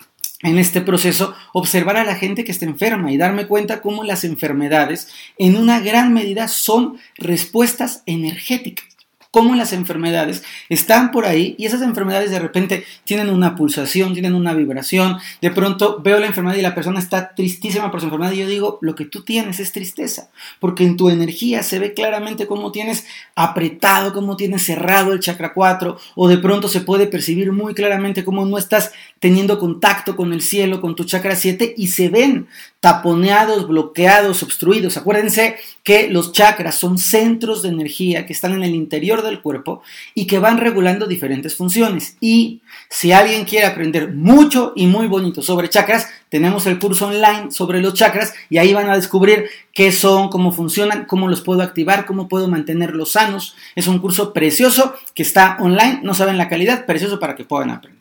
en 0.43 0.59
este 0.59 0.81
proceso 0.81 1.33
observar 1.53 1.97
a 1.97 2.03
la 2.03 2.15
gente 2.15 2.43
que 2.43 2.51
está 2.51 2.65
enferma 2.65 3.11
y 3.11 3.17
darme 3.17 3.47
cuenta 3.47 3.81
cómo 3.81 4.03
las 4.03 4.23
enfermedades 4.23 5.09
en 5.37 5.55
una 5.55 5.79
gran 5.79 6.13
medida 6.13 6.47
son 6.47 6.97
respuestas 7.17 8.03
energéticas 8.05 8.97
cómo 9.37 9.53
las 9.53 9.71
enfermedades 9.71 10.43
están 10.67 11.11
por 11.11 11.25
ahí 11.25 11.53
y 11.59 11.67
esas 11.67 11.83
enfermedades 11.83 12.31
de 12.31 12.39
repente 12.39 12.85
tienen 13.03 13.29
una 13.29 13.55
pulsación, 13.55 14.13
tienen 14.13 14.33
una 14.33 14.55
vibración. 14.55 15.17
De 15.41 15.51
pronto 15.51 16.01
veo 16.01 16.19
la 16.19 16.25
enfermedad 16.25 16.57
y 16.57 16.63
la 16.63 16.73
persona 16.73 16.99
está 16.99 17.35
tristísima 17.35 17.91
por 17.91 17.99
su 17.99 18.07
enfermedad 18.07 18.31
y 18.31 18.39
yo 18.39 18.47
digo, 18.47 18.79
lo 18.81 18.95
que 18.95 19.05
tú 19.05 19.23
tienes 19.23 19.59
es 19.59 19.71
tristeza, 19.71 20.29
porque 20.59 20.85
en 20.85 20.97
tu 20.97 21.09
energía 21.09 21.61
se 21.61 21.77
ve 21.77 21.93
claramente 21.93 22.47
cómo 22.47 22.71
tienes 22.71 23.05
apretado, 23.35 24.11
cómo 24.11 24.37
tienes 24.37 24.65
cerrado 24.65 25.13
el 25.13 25.19
chakra 25.19 25.53
4 25.53 25.99
o 26.15 26.27
de 26.27 26.37
pronto 26.39 26.67
se 26.67 26.81
puede 26.81 27.05
percibir 27.05 27.51
muy 27.51 27.75
claramente 27.75 28.25
cómo 28.25 28.43
no 28.43 28.57
estás 28.57 28.91
teniendo 29.19 29.59
contacto 29.59 30.15
con 30.15 30.33
el 30.33 30.41
cielo, 30.41 30.81
con 30.81 30.95
tu 30.95 31.03
chakra 31.03 31.35
7 31.35 31.73
y 31.77 31.87
se 31.87 32.09
ven 32.09 32.47
taponeados, 32.79 33.67
bloqueados, 33.67 34.43
obstruidos. 34.43 34.97
Acuérdense 34.97 35.57
que 35.83 36.09
los 36.09 36.31
chakras 36.31 36.75
son 36.75 36.97
centros 36.97 37.63
de 37.63 37.69
energía 37.69 38.25
que 38.25 38.33
están 38.33 38.53
en 38.53 38.63
el 38.63 38.75
interior 38.75 39.23
del 39.23 39.41
cuerpo 39.41 39.81
y 40.13 40.27
que 40.27 40.39
van 40.39 40.57
regulando 40.57 41.07
diferentes 41.07 41.55
funciones. 41.55 42.17
Y 42.21 42.61
si 42.89 43.11
alguien 43.11 43.45
quiere 43.45 43.65
aprender 43.65 44.13
mucho 44.13 44.73
y 44.75 44.87
muy 44.87 45.07
bonito 45.07 45.41
sobre 45.41 45.69
chakras, 45.69 46.07
tenemos 46.29 46.67
el 46.67 46.77
curso 46.77 47.07
online 47.07 47.51
sobre 47.51 47.81
los 47.81 47.93
chakras 47.93 48.33
y 48.49 48.57
ahí 48.57 48.73
van 48.73 48.89
a 48.89 48.95
descubrir 48.95 49.49
qué 49.73 49.91
son, 49.91 50.29
cómo 50.29 50.51
funcionan, 50.51 51.05
cómo 51.05 51.27
los 51.27 51.41
puedo 51.41 51.61
activar, 51.61 52.05
cómo 52.05 52.27
puedo 52.27 52.47
mantenerlos 52.47 53.13
sanos. 53.13 53.55
Es 53.75 53.87
un 53.87 53.99
curso 53.99 54.33
precioso 54.33 54.93
que 55.15 55.23
está 55.23 55.57
online, 55.59 56.01
no 56.03 56.13
saben 56.13 56.37
la 56.37 56.49
calidad, 56.49 56.85
precioso 56.85 57.19
para 57.19 57.35
que 57.35 57.45
puedan 57.45 57.71
aprender. 57.71 57.96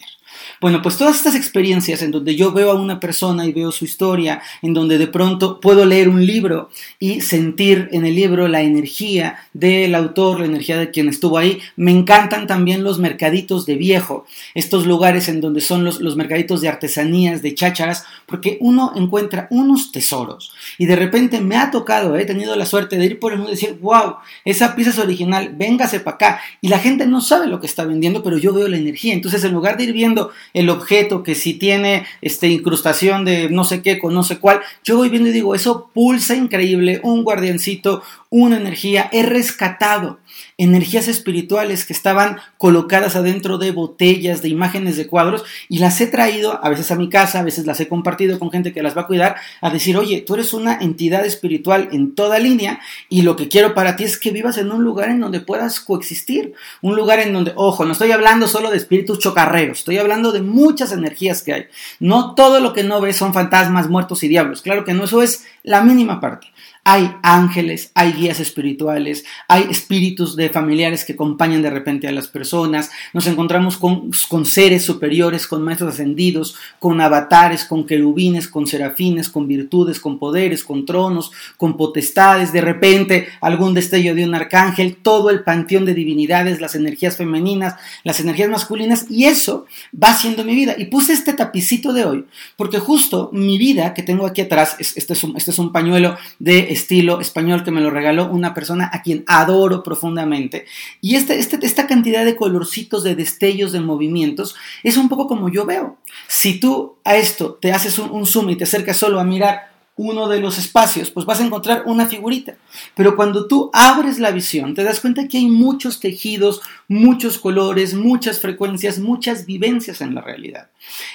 Bueno, 0.61 0.81
pues 0.81 0.97
todas 0.97 1.17
estas 1.17 1.35
experiencias 1.35 2.01
en 2.01 2.11
donde 2.11 2.35
yo 2.35 2.51
veo 2.51 2.71
a 2.71 2.75
una 2.75 2.99
persona 2.99 3.45
y 3.45 3.53
veo 3.53 3.71
su 3.73 3.85
historia, 3.85 4.41
en 4.63 4.73
donde 4.73 4.97
de 4.97 5.07
pronto 5.07 5.61
puedo 5.61 5.85
leer 5.85 6.09
un 6.09 6.25
libro 6.25 6.71
y 6.99 7.21
sentir 7.21 7.91
en 7.93 8.07
el 8.07 8.15
libro 8.15 8.49
la 8.49 8.63
energía 8.63 9.37
del 9.53 9.95
autor, 9.95 10.41
la 10.41 10.47
energía 10.47 10.79
de 10.79 10.91
quien 10.91 11.09
estuvo 11.09 11.37
ahí, 11.37 11.59
me 11.77 11.91
encantan 11.91 12.47
también 12.47 12.85
los 12.85 12.99
mercaditos 12.99 13.67
de 13.67 13.75
viejo, 13.75 14.25
estos 14.55 14.87
lugares 14.87 15.29
en 15.29 15.43
donde 15.43 15.61
son 15.61 15.85
los, 15.85 16.01
los 16.01 16.17
mercaditos 16.17 16.63
de 16.63 16.69
artesanías, 16.69 17.43
de 17.43 17.55
chácharas, 17.55 18.05
porque 18.25 18.57
uno 18.61 18.93
encuentra 18.97 19.49
unos 19.51 19.93
tesoros 19.93 20.53
y 20.79 20.87
de 20.87 20.97
repente 20.97 21.41
me 21.41 21.57
ha 21.57 21.71
tocado, 21.71 22.17
he 22.17 22.25
tenido 22.25 22.57
la 22.57 22.65
suerte 22.65 22.97
de 22.97 23.05
ir 23.05 23.21
por 23.21 23.33
el 23.33 23.39
mundo 23.39 23.53
y 23.53 23.57
decir, 23.57 23.79
wow, 23.81 24.17
esa 24.45 24.75
pieza 24.75 24.91
es 24.91 24.99
original, 24.99 25.55
véngase 25.55 26.01
para 26.01 26.15
acá 26.15 26.41
y 26.63 26.69
la 26.69 26.79
gente 26.79 27.07
no 27.07 27.21
sabe 27.21 27.47
lo 27.47 27.61
que 27.61 27.67
está 27.67 27.85
vendiendo, 27.85 28.23
pero 28.23 28.39
yo 28.39 28.55
veo 28.55 28.69
la 28.69 28.79
energía, 28.79 29.13
entonces 29.13 29.45
en 29.45 29.53
lugar 29.53 29.77
de 29.77 29.85
ir 29.85 29.93
viendo 29.93 30.31
el 30.57 30.71
objeto 30.71 31.23
que 31.23 31.35
si 31.35 31.53
tiene 31.53 32.07
este, 32.23 32.49
incrustación 32.49 33.27
de 33.27 33.51
no 33.51 33.63
sé 33.63 33.83
qué 33.83 33.99
con 33.99 34.15
no 34.15 34.23
sé 34.23 34.39
cuál, 34.39 34.63
yo 34.83 34.97
voy 34.97 35.11
viendo 35.11 35.29
y 35.29 35.33
digo, 35.33 35.55
eso 35.55 35.91
pulsa 35.93 36.35
increíble, 36.35 36.99
un 37.03 37.25
guardiancito, 37.25 38.03
una 38.31 38.57
energía, 38.57 39.11
he 39.13 39.23
rescatado 39.23 40.19
energías 40.59 41.09
espirituales 41.09 41.85
que 41.85 41.93
estaban 41.93 42.39
colocadas 42.59 43.17
adentro 43.17 43.59
de 43.59 43.73
botellas, 43.73 44.43
de 44.43 44.49
imágenes 44.49 44.97
de 44.97 45.07
cuadros, 45.07 45.45
y 45.69 45.79
las 45.79 46.01
he 46.01 46.07
traído 46.07 46.65
a 46.65 46.69
veces 46.69 46.91
a 46.91 46.97
mi 46.97 47.09
casa, 47.09 47.41
a 47.41 47.43
veces 47.43 47.67
las 47.67 47.81
he 47.81 47.89
compartido 47.89 48.39
con 48.39 48.51
gente 48.51 48.73
que 48.73 48.83
las 48.83 48.97
va 48.97 49.03
a 49.03 49.07
cuidar, 49.07 49.37
a 49.61 49.71
decir, 49.71 49.97
oye, 49.97 50.23
tú 50.27 50.35
eres 50.35 50.53
una 50.53 50.79
entidad 50.81 51.25
espiritual 51.25 51.89
en 51.93 52.15
toda 52.15 52.39
línea, 52.39 52.81
y 53.09 53.23
lo 53.23 53.37
que 53.37 53.49
quiero 53.49 53.75
para 53.75 53.97
ti 53.97 54.05
es 54.05 54.19
que 54.19 54.31
vivas 54.31 54.59
en 54.59 54.71
un 54.73 54.85
lugar 54.85 55.11
en 55.11 55.21
donde 55.21 55.41
puedas 55.41 55.81
coexistir, 55.81 56.55
un 56.83 56.97
lugar 56.97 57.21
en 57.21 57.33
donde, 57.33 57.53
ojo, 57.57 57.85
no 57.85 57.93
estoy 57.93 58.13
hablando 58.13 58.49
solo 58.49 58.71
de 58.71 58.77
espíritus 58.77 59.19
chocarreros, 59.19 59.79
estoy 59.79 59.99
hablando 59.99 60.33
de 60.33 60.43
muchas 60.43 60.93
energías 60.93 61.43
que 61.43 61.53
hay. 61.53 61.67
No 62.01 62.35
todo 62.35 62.61
lo 62.61 62.73
que 62.73 62.85
no 62.85 63.01
ves 63.01 63.17
son 63.17 63.35
fantasmas, 63.35 63.89
muertos 63.89 64.23
y 64.23 64.29
diablos, 64.29 64.63
claro 64.63 64.85
que 64.85 64.95
no, 64.95 65.05
eso 65.05 65.23
es 65.23 65.45
la 65.63 65.83
mínima 65.83 66.21
parte. 66.21 66.49
Hay 66.89 67.17
ángeles, 67.25 67.91
hay 67.95 68.13
guías 68.13 68.39
espirituales, 68.39 69.25
hay 69.49 69.67
espíritus 69.69 70.37
de 70.37 70.51
familiares 70.51 71.05
que 71.05 71.15
acompañan 71.15 71.61
de 71.61 71.69
repente 71.69 72.07
a 72.07 72.13
las 72.13 72.29
personas, 72.29 72.93
nos 73.13 73.27
encontramos 73.27 73.77
con, 73.77 74.13
seres 74.45 74.85
superiores, 74.85 75.49
con 75.49 75.65
maestros 75.65 75.95
ascendidos, 75.95 76.55
con 76.79 77.01
avatares, 77.01 77.65
con 77.65 77.87
querubines, 77.87 78.47
con 78.47 78.69
serafines, 78.69 79.29
con 79.29 79.49
virtudes, 79.49 79.99
con 79.99 80.21
poderes, 80.21 80.63
con 80.63 80.87
tronos, 80.87 81.33
con 81.57 81.77
potestades, 81.77 82.53
de 82.53 82.61
repente 82.61 83.27
algún 83.41 83.75
destello 83.75 84.15
de 84.15 84.25
un 84.25 84.37
arcángel, 84.37 84.99
todo 85.03 85.31
el 85.31 85.43
panteón 85.43 85.87
de 85.87 85.95
divinidades, 85.95 86.61
las 86.61 86.77
energías 86.77 87.17
femeninas, 87.17 87.75
las 88.05 88.21
energías 88.21 88.49
masculinas, 88.49 89.07
y 89.11 89.25
eso 89.25 89.67
va 89.93 90.15
siendo 90.15 90.45
mi 90.45 90.55
vida. 90.55 90.77
Y 90.79 90.85
puse 90.85 91.15
este 91.15 91.33
tapicito 91.33 91.93
de 91.93 92.05
hoy, 92.05 92.27
porque 92.57 92.79
justo 92.79 93.29
mi 93.33 93.59
vida 93.59 93.93
que 93.93 94.05
tengo 94.05 94.25
aquí 94.25 94.43
atrás, 94.43 94.77
este 94.79 95.15
es 95.15 95.25
un, 95.25 95.37
este 95.37 95.51
es 95.51 95.59
un 95.59 95.73
pañuelo 95.73 96.17
de 96.39 96.76
estilo 96.77 97.21
español 97.21 97.65
que 97.65 97.71
me 97.71 97.81
lo 97.81 97.91
regaló 97.91 98.31
una 98.31 98.55
persona 98.55 98.91
a 98.93 99.03
quien 99.03 99.25
adoro 99.27 99.83
profundamente. 99.83 100.67
Y 101.01 101.17
este, 101.17 101.39
este, 101.39 101.59
esta 101.67 101.87
cantidad 101.87 102.25
de 102.25 102.37
colorcitos, 102.37 103.03
de 103.03 103.17
destellos, 103.17 103.73
de 103.73 103.81
movimientos, 103.81 104.55
es 104.83 104.97
un 104.97 105.09
poco 105.09 105.27
como 105.27 105.49
yo 105.49 105.67
veo. 105.67 105.97
Si 106.29 106.61
tú 106.61 106.97
a 107.05 107.17
esto 107.17 107.59
te 107.61 107.73
haces 107.73 107.99
un, 107.99 108.11
un 108.11 108.27
zoom 108.27 108.51
y 108.51 108.57
te 108.57 108.65
acercas 108.65 108.97
solo 108.97 109.19
a 109.19 109.25
mirar 109.25 109.76
uno 109.97 110.29
de 110.29 110.41
los 110.41 110.59
espacios, 110.59 111.11
pues 111.11 111.25
vas 111.25 111.41
a 111.41 111.45
encontrar 111.45 111.85
una 111.87 112.07
figurita. 112.07 112.57
Pero 112.95 113.17
cuando 113.17 113.47
tú 113.47 113.71
abres 113.73 114.19
la 114.19 114.31
visión, 114.31 114.75
te 114.75 114.85
das 114.85 115.01
cuenta 115.01 115.27
que 115.27 115.39
hay 115.39 115.47
muchos 115.47 116.01
tejidos, 116.01 116.61
muchos 116.87 117.39
colores, 117.39 117.95
muchas 117.95 118.41
frecuencias, 118.41 118.99
muchas 118.99 119.47
vivencias 119.47 120.03
en 120.03 120.15
la 120.15 120.21
realidad. 120.21 120.69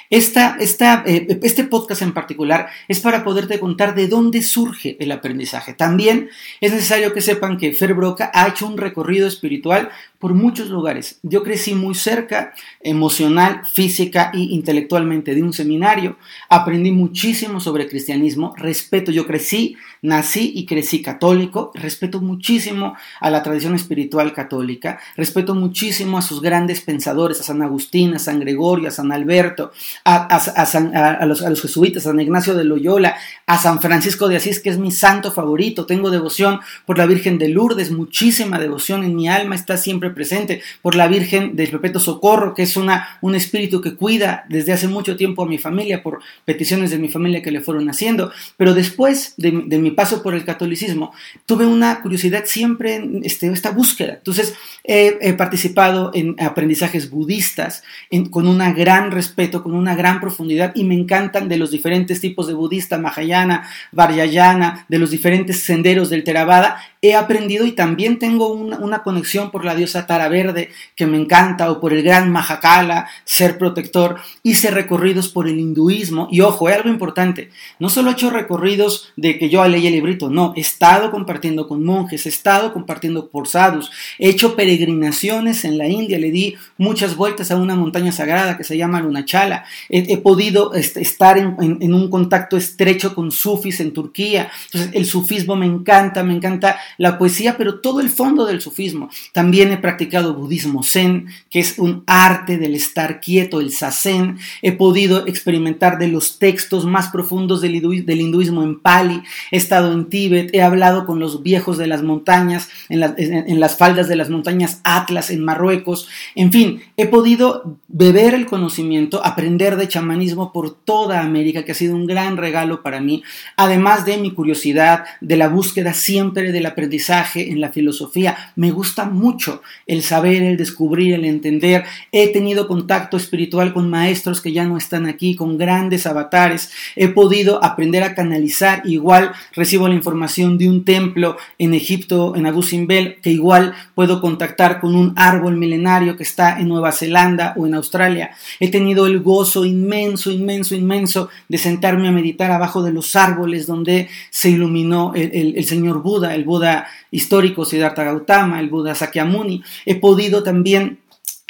Esta, 0.09 0.57
esta, 0.59 1.03
eh, 1.05 1.39
este 1.43 1.63
podcast 1.63 2.01
en 2.01 2.13
particular 2.13 2.69
es 2.87 2.99
para 2.99 3.23
poderte 3.23 3.59
contar 3.59 3.93
de 3.93 4.07
dónde 4.07 4.41
surge 4.41 4.97
el 4.99 5.11
aprendizaje. 5.11 5.73
También 5.73 6.29
es 6.59 6.71
necesario 6.71 7.13
que 7.13 7.21
sepan 7.21 7.57
que 7.57 7.73
Fer 7.73 7.93
Broca 7.93 8.31
ha 8.33 8.47
hecho 8.47 8.65
un 8.65 8.77
recorrido 8.77 9.27
espiritual 9.27 9.91
por 10.21 10.35
muchos 10.35 10.69
lugares. 10.69 11.19
Yo 11.23 11.43
crecí 11.43 11.73
muy 11.73 11.95
cerca, 11.95 12.53
emocional, 12.79 13.63
física 13.65 14.29
e 14.33 14.37
intelectualmente 14.37 15.33
de 15.33 15.41
un 15.41 15.51
seminario. 15.51 16.17
Aprendí 16.47 16.91
muchísimo 16.91 17.59
sobre 17.59 17.89
cristianismo. 17.89 18.53
Respeto, 18.55 19.11
yo 19.11 19.25
crecí, 19.25 19.75
nací 20.03 20.53
y 20.55 20.67
crecí 20.67 21.01
católico. 21.01 21.71
Respeto 21.73 22.21
muchísimo 22.21 22.95
a 23.19 23.31
la 23.31 23.41
tradición 23.41 23.73
espiritual 23.73 24.31
católica. 24.31 24.99
Respeto 25.17 25.55
muchísimo 25.55 26.19
a 26.19 26.21
sus 26.21 26.39
grandes 26.39 26.81
pensadores, 26.81 27.39
a 27.39 27.43
San 27.43 27.63
Agustín, 27.63 28.13
a 28.13 28.19
San 28.19 28.39
Gregorio, 28.39 28.89
a 28.89 28.91
San 28.91 29.11
Alberto, 29.11 29.71
a, 30.05 31.25
los, 31.25 31.41
a 31.41 31.49
los 31.49 31.61
jesuitas, 31.63 32.05
a 32.05 32.11
San 32.11 32.19
Ignacio 32.19 32.53
de 32.53 32.63
Loyola, 32.63 33.15
a 33.47 33.57
San 33.57 33.81
Francisco 33.81 34.27
de 34.27 34.35
Asís, 34.35 34.59
que 34.59 34.69
es 34.69 34.77
mi 34.77 34.91
santo 34.91 35.31
favorito. 35.31 35.87
Tengo 35.87 36.11
devoción 36.11 36.59
por 36.85 36.99
la 36.99 37.07
Virgen 37.07 37.39
de 37.39 37.49
Lourdes, 37.49 37.89
muchísima 37.89 38.59
devoción 38.59 39.03
en 39.03 39.15
mi 39.15 39.27
alma, 39.27 39.55
está 39.55 39.77
siempre 39.77 40.10
presente, 40.13 40.61
por 40.81 40.95
la 40.95 41.07
Virgen 41.07 41.55
del 41.55 41.69
Perpetuo 41.69 42.01
Socorro, 42.01 42.53
que 42.53 42.63
es 42.63 42.77
una, 42.77 43.17
un 43.21 43.35
espíritu 43.35 43.81
que 43.81 43.95
cuida 43.95 44.45
desde 44.49 44.73
hace 44.73 44.87
mucho 44.87 45.15
tiempo 45.15 45.43
a 45.43 45.47
mi 45.47 45.57
familia, 45.57 46.03
por 46.03 46.19
peticiones 46.45 46.91
de 46.91 46.97
mi 46.97 47.09
familia 47.09 47.41
que 47.41 47.51
le 47.51 47.61
fueron 47.61 47.89
haciendo. 47.89 48.31
Pero 48.57 48.73
después 48.73 49.33
de, 49.37 49.51
mi 49.51 49.91
paso 49.91 50.21
por 50.23 50.33
el 50.33 50.45
catolicismo, 50.45 51.13
tuve 51.45 51.65
una 51.65 52.01
curiosidad 52.01 52.43
siempre 52.45 52.95
en 52.95 53.21
este, 53.23 53.47
esta 53.47 53.71
búsqueda. 53.71 54.13
Entonces, 54.13 54.53
he, 54.83 55.33
participado 55.33 56.11
en 56.13 56.35
aprendizajes 56.39 57.09
budistas 57.09 57.83
con 58.29 58.47
un 58.47 58.59
gran 58.75 59.11
respeto, 59.11 59.63
con 59.63 59.73
una 59.73 59.95
gran 59.95 60.19
profundidad, 60.19 60.71
y 60.75 60.83
me 60.83 60.95
encantan 60.95 61.47
de 61.47 61.57
los 61.57 61.71
diferentes 61.71 62.19
tipos 62.19 62.47
de 62.47 62.53
budista, 62.53 62.97
Mahayana, 62.97 63.67
Varyayana, 63.91 64.85
de 64.87 64.99
los 64.99 65.11
diferentes 65.11 65.61
senderos 65.61 66.09
del 66.09 66.23
Theravada, 66.23 66.77
he 67.01 67.15
aprendido 67.15 67.65
y 67.65 67.71
también 67.71 68.19
tengo 68.19 68.53
una, 68.53 68.77
una 68.77 69.03
conexión 69.03 69.51
por 69.51 69.65
la 69.65 69.75
diosa 69.75 70.00
Tara 70.07 70.29
Verde, 70.29 70.69
que 70.95 71.07
me 71.07 71.17
encanta, 71.17 71.71
o 71.71 71.79
por 71.79 71.93
el 71.93 72.03
gran 72.03 72.31
Mahakala, 72.31 73.07
ser 73.25 73.57
protector. 73.57 74.17
Hice 74.43 74.71
recorridos 74.71 75.29
por 75.29 75.47
el 75.47 75.59
hinduismo, 75.59 76.27
y 76.31 76.41
ojo, 76.41 76.69
es 76.69 76.75
algo 76.75 76.89
importante, 76.89 77.49
no 77.79 77.89
solo 77.89 78.09
he 78.09 78.13
hecho 78.13 78.29
recorridos 78.29 79.11
de 79.15 79.37
que 79.37 79.49
yo 79.49 79.65
leí 79.67 79.87
el 79.87 79.93
librito, 79.93 80.29
no, 80.29 80.53
he 80.55 80.61
estado 80.61 81.11
compartiendo 81.11 81.67
con 81.67 81.83
monjes, 81.83 82.25
he 82.25 82.29
estado 82.29 82.73
compartiendo 82.73 83.29
por 83.29 83.47
sadhus, 83.47 83.91
he 84.17 84.29
hecho 84.29 84.55
peregrinaciones 84.55 85.65
en 85.65 85.77
la 85.77 85.87
India, 85.87 86.17
le 86.17 86.31
di 86.31 86.55
muchas 86.77 87.15
vueltas 87.15 87.51
a 87.51 87.57
una 87.57 87.75
montaña 87.75 88.11
sagrada 88.11 88.57
que 88.57 88.63
se 88.63 88.77
llama 88.77 89.01
Lunachala, 89.01 89.65
he, 89.89 90.13
he 90.13 90.17
podido 90.17 90.73
este, 90.73 91.01
estar 91.01 91.37
en, 91.37 91.55
en 91.59 91.93
un 91.93 92.09
contacto 92.09 92.57
estrecho 92.57 93.13
con 93.13 93.31
sufis 93.31 93.79
en 93.79 93.93
Turquía, 93.93 94.51
entonces 94.65 94.91
el 94.93 95.05
sufismo 95.05 95.55
me 95.55 95.65
encanta, 95.65 96.23
me 96.23 96.33
encanta 96.33 96.79
la 96.97 97.17
poesía, 97.17 97.57
pero 97.57 97.79
todo 97.79 97.99
el 97.99 98.09
fondo 98.09 98.45
del 98.45 98.61
sufismo. 98.61 99.09
También 99.33 99.71
he 99.71 99.77
practicado 99.77 99.90
budismo 100.33 100.83
zen, 100.83 101.27
que 101.49 101.59
es 101.59 101.79
un 101.79 102.03
arte 102.07 102.57
del 102.57 102.75
estar 102.75 103.19
quieto, 103.19 103.59
el 103.59 103.71
sazen. 103.71 104.37
He 104.61 104.71
podido 104.71 105.27
experimentar 105.27 105.97
de 105.97 106.07
los 106.07 106.39
textos 106.39 106.85
más 106.85 107.09
profundos 107.09 107.61
del, 107.61 107.75
hinduismo 107.75 108.63
en 108.63 108.79
Pali. 108.79 109.21
He 109.51 109.57
estado 109.57 109.93
en 109.93 110.05
Tíbet, 110.05 110.53
he 110.53 110.61
hablado 110.61 111.05
con 111.05 111.19
los 111.19 111.43
viejos 111.43 111.77
de 111.77 111.87
las 111.87 112.03
montañas, 112.03 112.69
en, 112.89 113.03
en 113.17 113.59
las 113.59 113.77
faldas 113.77 114.07
de 114.07 114.15
las 114.15 114.29
montañas 114.29 114.81
Atlas, 114.83 115.29
en 115.29 115.43
Marruecos. 115.43 116.07
En 116.35 116.51
fin, 116.51 116.81
he 116.97 117.07
podido 117.07 117.77
beber 117.87 118.33
el 118.33 118.45
conocimiento, 118.45 119.25
aprender 119.25 119.75
de 119.75 119.87
chamanismo 119.87 120.51
por 120.51 120.75
toda 120.75 121.21
América, 121.21 121.63
que 121.63 121.71
ha 121.71 121.75
sido 121.75 121.95
un 121.95 122.07
gran 122.07 122.37
regalo 122.37 122.81
para 122.81 123.01
mí, 123.01 123.23
además 123.57 124.05
de 124.05 124.17
mi 124.17 124.31
curiosidad, 124.31 125.05
de 125.19 125.37
la 125.37 125.47
búsqueda 125.47 125.93
siempre 125.93 126.51
del 126.51 126.65
aprendizaje 126.65 127.51
en 127.51 127.61
la 127.61 127.71
filosofía. 127.71 128.53
Me 128.55 128.71
gusta 128.71 129.05
mucho 129.05 129.61
el 129.87 130.03
saber, 130.03 130.43
el 130.43 130.57
descubrir, 130.57 131.13
el 131.13 131.25
entender. 131.25 131.83
He 132.11 132.31
tenido 132.31 132.67
contacto 132.67 133.17
espiritual 133.17 133.73
con 133.73 133.89
maestros 133.89 134.41
que 134.41 134.51
ya 134.51 134.65
no 134.65 134.77
están 134.77 135.05
aquí, 135.05 135.35
con 135.35 135.57
grandes 135.57 136.05
avatares. 136.05 136.71
He 136.95 137.07
podido 137.09 137.63
aprender 137.63 138.03
a 138.03 138.15
canalizar. 138.15 138.81
Igual 138.85 139.31
recibo 139.53 139.87
la 139.87 139.95
información 139.95 140.57
de 140.57 140.69
un 140.69 140.85
templo 140.85 141.37
en 141.57 141.73
Egipto, 141.73 142.35
en 142.35 142.45
Abu 142.45 142.63
Simbel, 142.63 143.17
que 143.21 143.31
igual 143.31 143.73
puedo 143.95 144.21
contactar 144.21 144.79
con 144.79 144.95
un 144.95 145.13
árbol 145.15 145.57
milenario 145.57 146.15
que 146.15 146.23
está 146.23 146.59
en 146.59 146.67
Nueva 146.67 146.91
Zelanda 146.91 147.53
o 147.57 147.67
en 147.67 147.75
Australia. 147.75 148.31
He 148.59 148.69
tenido 148.69 149.05
el 149.07 149.21
gozo 149.21 149.65
inmenso, 149.65 150.31
inmenso, 150.31 150.75
inmenso 150.75 151.29
de 151.47 151.57
sentarme 151.57 152.07
a 152.07 152.11
meditar 152.11 152.51
abajo 152.51 152.83
de 152.83 152.91
los 152.91 153.15
árboles 153.15 153.67
donde 153.67 154.09
se 154.29 154.49
iluminó 154.49 155.13
el, 155.15 155.53
el 155.55 155.65
señor 155.65 156.01
Buda, 156.01 156.35
el 156.35 156.43
Buda 156.43 156.87
histórico 157.11 157.65
Siddhartha 157.65 158.03
Gautama, 158.03 158.59
el 158.59 158.69
Buda 158.69 158.95
Sakyamuni. 158.95 159.60
He 159.85 159.95
podido 159.95 160.43
también 160.43 160.99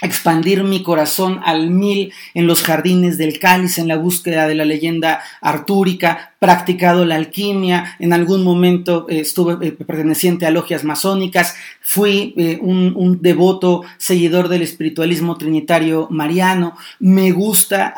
expandir 0.02 0.64
mi 0.64 0.84
corazón 0.84 1.42
al 1.46 1.70
mil 1.70 2.12
en 2.34 2.48
los 2.48 2.64
jardines 2.64 3.18
del 3.18 3.40
cáliz, 3.40 3.78
en 3.78 3.88
la 3.88 3.98
búsqueda 3.98 4.48
de 4.48 4.56
la 4.56 4.66
leyenda 4.66 5.22
artúrica, 5.42 6.31
practicado 6.42 7.06
la 7.06 7.18
alquimia, 7.18 7.98
en 8.00 8.14
algún 8.14 8.44
momento 8.44 9.06
eh, 9.08 9.20
estuve 9.20 9.68
eh, 9.68 9.72
perteneciente 9.74 10.48
a 10.48 10.50
logias 10.50 10.84
masónicas, 10.84 11.54
fui 11.82 12.34
eh, 12.36 12.58
un, 12.60 13.22
devoto 13.22 13.84
seguidor 13.98 14.48
del 14.48 14.64
espiritualismo 14.64 15.38
trinitario 15.38 16.08
mariano, 16.10 16.76
me 16.98 17.32
gusta, 17.32 17.94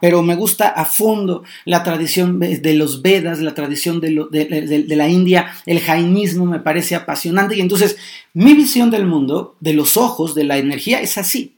pero 0.00 0.24
me 0.24 0.34
gusta 0.34 0.70
a 0.70 0.84
fondo 0.84 1.44
la 1.64 1.84
tradición 1.84 2.40
de 2.40 2.74
los 2.74 3.02
Vedas, 3.02 3.38
la 3.38 3.54
tradición 3.54 4.00
de, 4.00 4.10
de 4.32 4.96
la 4.96 5.08
India, 5.08 5.52
el 5.64 5.78
jainismo 5.78 6.44
me 6.44 6.58
parece 6.58 6.96
apasionante 6.96 7.54
y 7.54 7.60
entonces 7.60 7.96
mi 8.34 8.54
visión 8.54 8.90
del 8.90 9.06
mundo, 9.06 9.54
de 9.60 9.74
los 9.74 9.96
ojos, 9.96 10.34
de 10.34 10.42
la 10.42 10.58
energía, 10.58 11.00
es 11.00 11.18
así. 11.18 11.54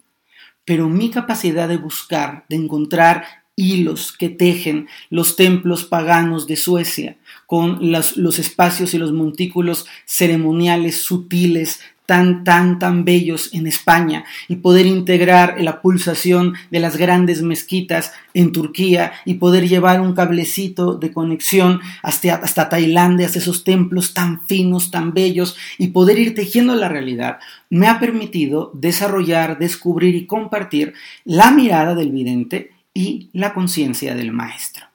Pero 0.66 0.90
mi 0.90 1.08
capacidad 1.08 1.66
de 1.66 1.78
buscar, 1.78 2.44
de 2.50 2.56
encontrar 2.56 3.24
hilos 3.58 4.12
que 4.12 4.28
tejen 4.28 4.86
los 5.10 5.34
templos 5.34 5.84
paganos 5.84 6.46
de 6.46 6.56
Suecia, 6.56 7.16
con 7.46 7.90
los, 7.90 8.38
espacios 8.38 8.94
y 8.94 8.98
los 8.98 9.12
montículos 9.12 9.86
ceremoniales 10.06 11.02
sutiles 11.02 11.80
tan, 12.06 12.44
tan, 12.44 12.78
tan 12.78 13.04
bellos 13.04 13.52
en 13.52 13.66
España 13.66 14.24
y 14.48 14.56
poder 14.56 14.86
integrar 14.86 15.60
la 15.60 15.82
pulsación 15.82 16.54
de 16.70 16.80
las 16.80 16.96
grandes 16.96 17.42
mezquitas 17.42 18.12
en 18.32 18.52
Turquía 18.52 19.12
y 19.26 19.34
poder 19.34 19.68
llevar 19.68 20.00
un 20.00 20.14
cablecito 20.14 20.94
de 20.94 21.12
conexión 21.12 21.80
hasta, 22.02 22.36
hasta 22.36 22.68
Tailandia, 22.70 23.26
hasta 23.26 23.40
esos 23.40 23.64
templos 23.64 24.14
tan 24.14 24.46
finos, 24.46 24.90
tan 24.90 25.12
bellos 25.12 25.56
y 25.76 25.88
poder 25.88 26.18
ir 26.18 26.34
tejiendo 26.34 26.76
la 26.76 26.88
realidad, 26.88 27.40
me 27.68 27.88
ha 27.88 27.98
permitido 27.98 28.70
desarrollar, 28.72 29.58
descubrir 29.58 30.14
y 30.14 30.26
compartir 30.26 30.94
la 31.24 31.50
mirada 31.50 31.94
del 31.94 32.10
vidente 32.10 32.77
y 32.98 33.30
la 33.32 33.54
conciencia 33.54 34.16
del 34.16 34.32
maestro. 34.32 34.86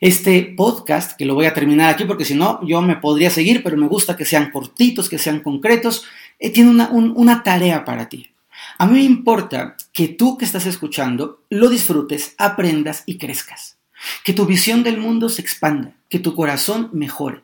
Este 0.00 0.54
podcast, 0.56 1.12
que 1.14 1.26
lo 1.26 1.34
voy 1.34 1.44
a 1.44 1.52
terminar 1.52 1.90
aquí 1.90 2.06
porque 2.06 2.24
si 2.24 2.34
no 2.34 2.66
yo 2.66 2.80
me 2.80 2.96
podría 2.96 3.28
seguir, 3.28 3.62
pero 3.62 3.76
me 3.76 3.86
gusta 3.86 4.16
que 4.16 4.24
sean 4.24 4.50
cortitos, 4.50 5.10
que 5.10 5.18
sean 5.18 5.40
concretos, 5.40 6.06
eh, 6.38 6.48
tiene 6.48 6.70
una, 6.70 6.88
una 6.88 7.42
tarea 7.42 7.84
para 7.84 8.08
ti. 8.08 8.30
A 8.78 8.86
mí 8.86 8.94
me 8.94 9.02
importa 9.02 9.76
que 9.92 10.08
tú 10.08 10.38
que 10.38 10.46
estás 10.46 10.64
escuchando 10.64 11.42
lo 11.50 11.68
disfrutes, 11.68 12.34
aprendas 12.38 13.02
y 13.04 13.18
crezcas. 13.18 13.76
Que 14.24 14.32
tu 14.32 14.46
visión 14.46 14.82
del 14.82 14.96
mundo 14.96 15.28
se 15.28 15.42
expanda, 15.42 15.92
que 16.08 16.20
tu 16.20 16.34
corazón 16.34 16.88
mejore, 16.94 17.42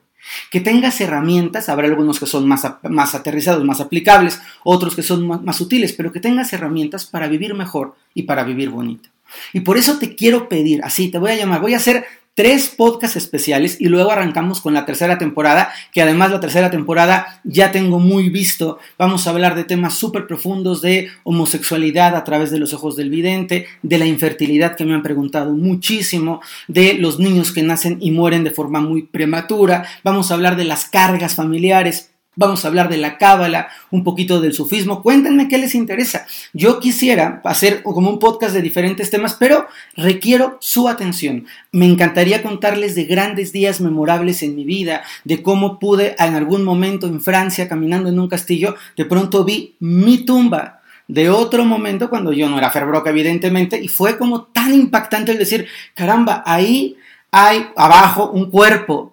Que 0.51 0.61
tengas 0.61 0.99
herramientas, 1.03 1.69
habrá 1.69 1.89
algunos 1.89 2.19
que 2.19 2.27
son 2.27 2.49
más, 2.49 2.67
más 2.89 3.15
aterrizados, 3.15 3.63
más 3.65 3.81
aplicables, 3.83 4.41
otros 4.63 4.97
que 4.97 5.03
son 5.03 5.27
más, 5.45 5.57
sutiles, 5.57 5.93
pero 5.93 6.11
que 6.11 6.21
tengas 6.21 6.55
herramientas 6.55 7.05
para 7.05 7.29
vivir 7.29 7.53
mejor 7.53 7.97
y 8.15 8.23
para 8.23 8.45
vivir 8.45 8.71
bonito. 8.71 9.11
Y 9.53 9.61
por 9.61 9.77
eso 9.77 9.99
te 9.99 10.15
quiero 10.15 10.49
pedir, 10.49 10.83
así 10.83 11.09
te 11.09 11.19
voy 11.19 11.33
a 11.33 11.37
llamar, 11.37 11.61
voy 11.61 11.75
a 11.75 11.79
hacer 11.79 12.05
tres 12.35 12.69
podcasts 12.69 13.17
especiales 13.17 13.81
y 13.81 13.87
luego 13.87 14.11
arrancamos 14.11 14.61
con 14.61 14.75
la 14.75 14.85
tercera 14.85 15.19
temporada, 15.19 15.73
que 15.93 16.03
además 16.03 16.33
la 16.33 16.41
tercera 16.41 16.71
temporada 16.71 17.41
ya 17.45 17.71
tengo 17.71 18.01
muy 18.01 18.29
visto. 18.29 18.79
Vamos 18.99 19.27
a 19.27 19.31
hablar 19.31 19.55
de 19.55 19.65
temas 19.65 19.95
súper 19.95 20.27
profundos 20.27 20.83
de 20.83 21.09
homosexualidad 21.23 22.17
a 22.17 22.25
través 22.25 22.51
de 22.51 22.59
los 22.59 22.75
ojos 22.75 22.97
del 22.97 23.11
vidente, 23.11 23.67
de 23.83 23.99
la 23.99 24.07
infertilidad 24.07 24.77
que 24.77 24.85
me 24.85 24.95
han 24.95 25.03
preguntado 25.03 25.53
muchísimo, 25.53 26.41
de 26.67 26.95
los 26.95 27.21
niños 27.21 27.53
que 27.53 27.63
nacen 27.63 27.99
y 28.01 28.11
mueren 28.11 28.45
de 28.45 28.51
forma 28.51 28.81
muy 28.81 29.03
prematura. 29.03 29.87
Vamos 30.03 30.31
a 30.31 30.35
hablar 30.35 30.57
de 30.57 30.65
las 30.65 30.87
cargas 30.87 31.37
familiares 31.37 32.14
Vamos 32.37 32.65
a 32.65 32.69
hablar 32.69 32.89
de 32.89 32.97
la 32.97 33.17
cábala, 33.17 33.69
un 33.91 34.03
poquito 34.03 34.41
del 34.41 34.53
sufismo. 34.53 35.03
Cuéntenme 35.03 35.49
qué 35.49 35.59
les 35.59 35.75
interesa. 35.75 36.27
Yo 36.53 36.81
quisiera 36.81 37.41
hacer 37.45 37.83
como 37.83 38.11
un 38.11 38.19
podcast 38.19 38.55
de 38.55 38.63
diferentes 38.63 39.11
temas, 39.11 39.35
pero 39.35 39.67
requiero 39.97 40.59
su 40.61 40.89
atención. 40.89 41.47
Me 41.71 41.87
encantaría 41.87 42.43
contarles 42.43 42.95
de 42.95 43.05
grandes 43.05 43.53
días 43.53 43.81
memorables 43.81 44.43
en 44.43 44.57
mi 44.57 44.65
vida, 44.65 45.03
de 45.25 45.43
cómo 45.43 45.79
pude 45.79 46.17
en 46.19 46.35
algún 46.35 46.65
momento 46.65 47.07
en 47.07 47.21
Francia, 47.21 47.69
caminando 47.69 48.09
en 48.09 48.19
un 48.19 48.29
castillo, 48.29 48.75
de 48.97 49.05
pronto 49.05 49.45
vi 49.45 49.77
mi 49.79 50.25
tumba 50.25 50.81
de 51.07 51.29
otro 51.31 51.65
momento 51.65 52.09
cuando 52.09 52.33
yo 52.33 52.49
no 52.49 52.59
era 52.59 52.71
Ferbroca, 52.71 53.11
evidentemente, 53.11 53.81
y 53.81 53.89
fue 53.89 54.17
como 54.19 54.45
tan 54.45 54.73
impactante 54.73 55.33
el 55.33 55.39
decir, 55.39 55.67
caramba, 55.95 56.43
ahí 56.47 56.97
hay 57.31 57.67
abajo 57.77 58.31
un 58.31 58.51
cuerpo 58.51 59.13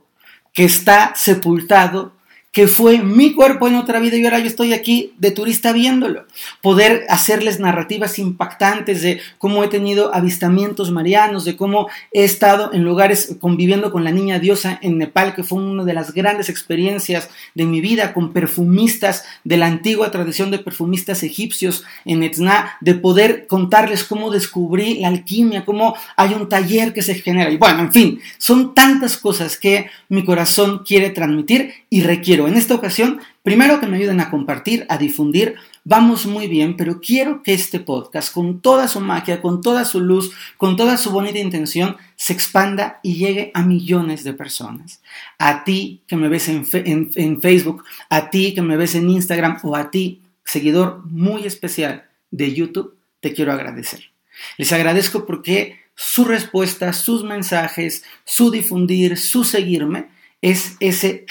que 0.54 0.66
está 0.66 1.14
sepultado 1.16 2.14
que 2.52 2.68
fue 2.68 3.00
mi 3.00 3.34
cuerpo 3.34 3.68
en 3.68 3.76
otra 3.76 4.00
vida 4.00 4.18
y 4.18 4.26
ahora 4.26 4.40
yo 4.40 4.48
estoy 4.48 4.74
aquí 4.74 5.14
de 5.18 5.32
turista 5.32 5.72
viéndolo. 5.72 6.26
Poder 6.62 7.06
hacerles 7.08 7.62
narrativas 7.62 8.20
impactantes 8.20 9.02
de 9.02 9.22
cómo 9.38 9.64
he 9.64 9.70
tenido 9.70 10.14
avistamientos 10.14 10.92
marianos, 10.92 11.46
de 11.46 11.56
cómo 11.56 11.88
he 12.12 12.26
estado 12.26 12.74
en 12.74 12.84
lugares 12.84 13.38
conviviendo 13.40 13.92
con 13.92 14.04
la 14.04 14.12
niña 14.12 14.40
diosa 14.40 14.80
en 14.82 14.98
Nepal, 14.98 15.34
que 15.34 15.44
fue 15.44 15.60
una 15.60 15.86
de 15.86 15.94
las 15.94 16.14
grandes 16.14 16.50
experiencias 16.50 17.30
de 17.56 17.66
mi 17.66 17.80
vida, 17.80 18.14
con 18.14 18.34
perfumistas 18.34 19.24
de 19.46 19.56
la 19.56 19.68
antigua 19.68 20.12
tradición 20.12 20.52
de 20.52 20.60
perfumistas 20.60 21.24
egipcios 21.24 21.86
en 22.04 22.22
Etna, 22.24 22.78
de 22.82 22.96
poder 22.96 23.48
contarles 23.48 24.04
cómo 24.04 24.30
descubrí 24.30 25.00
la 25.00 25.08
alquimia, 25.08 25.64
cómo 25.64 25.96
hay 26.18 26.34
un 26.34 26.50
taller 26.50 26.92
que 26.94 27.02
se 27.02 27.16
genera. 27.16 27.50
Y 27.50 27.56
bueno, 27.56 27.80
en 27.80 27.94
fin, 27.94 28.20
son 28.38 28.74
tantas 28.74 29.18
cosas 29.18 29.58
que 29.58 29.90
mi 30.10 30.26
corazón 30.26 30.84
quiere 30.86 31.12
transmitir 31.12 31.74
y 31.90 32.02
en 32.48 32.56
esta 32.56 32.76
ocasión, 32.76 33.20
primero 33.44 33.80
que 33.80 33.88
me 33.88 33.98
ayuden 33.98 34.20
a 34.20 34.30
compartir, 34.30 34.86
a 34.90 34.98
difundir, 34.98 35.56
vamos 35.84 36.26
muy 36.26 36.48
bien, 36.48 36.78
pero 36.78 37.00
quiero 37.00 37.44
que 37.44 37.54
este 37.54 37.80
podcast, 37.80 38.34
con 38.34 38.62
toda 38.62 38.88
su 38.88 39.00
magia, 39.00 39.42
con 39.42 39.62
toda 39.62 39.86
su 39.86 40.00
luz, 40.00 40.32
con 40.58 40.78
toda 40.78 40.98
su 40.98 41.12
bonita 41.12 41.40
intención, 41.40 41.98
se 42.16 42.34
expanda 42.34 43.00
y 43.04 43.16
llegue 43.16 43.52
a 43.54 43.64
millones 43.64 44.24
de 44.24 44.34
personas. 44.34 45.02
A 45.38 45.64
ti 45.64 46.02
que 46.08 46.16
me 46.16 46.30
ves 46.30 46.48
en, 46.50 46.66
en 46.74 47.42
Facebook, 47.42 47.84
a 48.10 48.30
ti 48.30 48.54
que 48.54 48.62
me 48.62 48.78
ves 48.78 48.96
en 48.96 49.10
Instagram 49.10 49.60
o 49.64 49.76
a 49.76 49.92
ti, 49.92 50.22
seguidor 50.46 51.02
muy 51.06 51.46
especial 51.46 52.06
de 52.32 52.54
YouTube, 52.54 52.96
te 53.20 53.34
quiero 53.34 53.52
agradecer. 53.54 54.12
Les 54.58 54.72
agradezco 54.72 55.26
porque 55.26 55.80
su 55.96 56.26
respuesta, 56.26 56.94
sus 56.94 57.24
mensajes, 57.24 58.04
su 58.26 58.50
difundir, 58.50 59.18
su 59.18 59.44
seguirme, 59.44 60.08
es 60.42 60.76
ese 60.80 61.26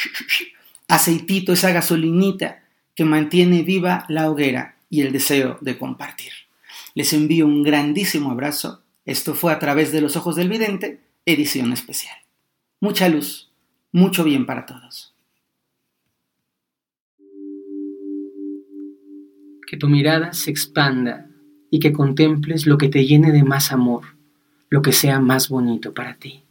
aceitito, 0.90 1.52
esa 1.52 1.70
gasolinita 1.70 2.62
que 2.94 3.04
mantiene 3.04 3.62
viva 3.62 4.04
la 4.08 4.30
hoguera 4.30 4.76
y 4.90 5.02
el 5.02 5.12
deseo 5.12 5.56
de 5.60 5.78
compartir. 5.78 6.32
Les 6.94 7.12
envío 7.12 7.46
un 7.46 7.62
grandísimo 7.62 8.32
abrazo. 8.32 8.82
Esto 9.04 9.34
fue 9.34 9.52
a 9.52 9.58
través 9.58 9.92
de 9.92 10.00
los 10.00 10.16
ojos 10.16 10.36
del 10.36 10.48
vidente, 10.48 11.00
edición 11.24 11.72
especial. 11.72 12.16
Mucha 12.80 13.08
luz, 13.08 13.52
mucho 13.92 14.24
bien 14.24 14.46
para 14.46 14.66
todos. 14.66 15.14
Que 19.66 19.76
tu 19.76 19.88
mirada 19.88 20.32
se 20.32 20.50
expanda 20.50 21.28
y 21.70 21.78
que 21.78 21.92
contemples 21.92 22.66
lo 22.66 22.76
que 22.76 22.88
te 22.88 23.06
llene 23.06 23.30
de 23.30 23.44
más 23.44 23.70
amor, 23.70 24.16
lo 24.68 24.82
que 24.82 24.92
sea 24.92 25.20
más 25.20 25.48
bonito 25.48 25.94
para 25.94 26.16
ti. 26.16 26.42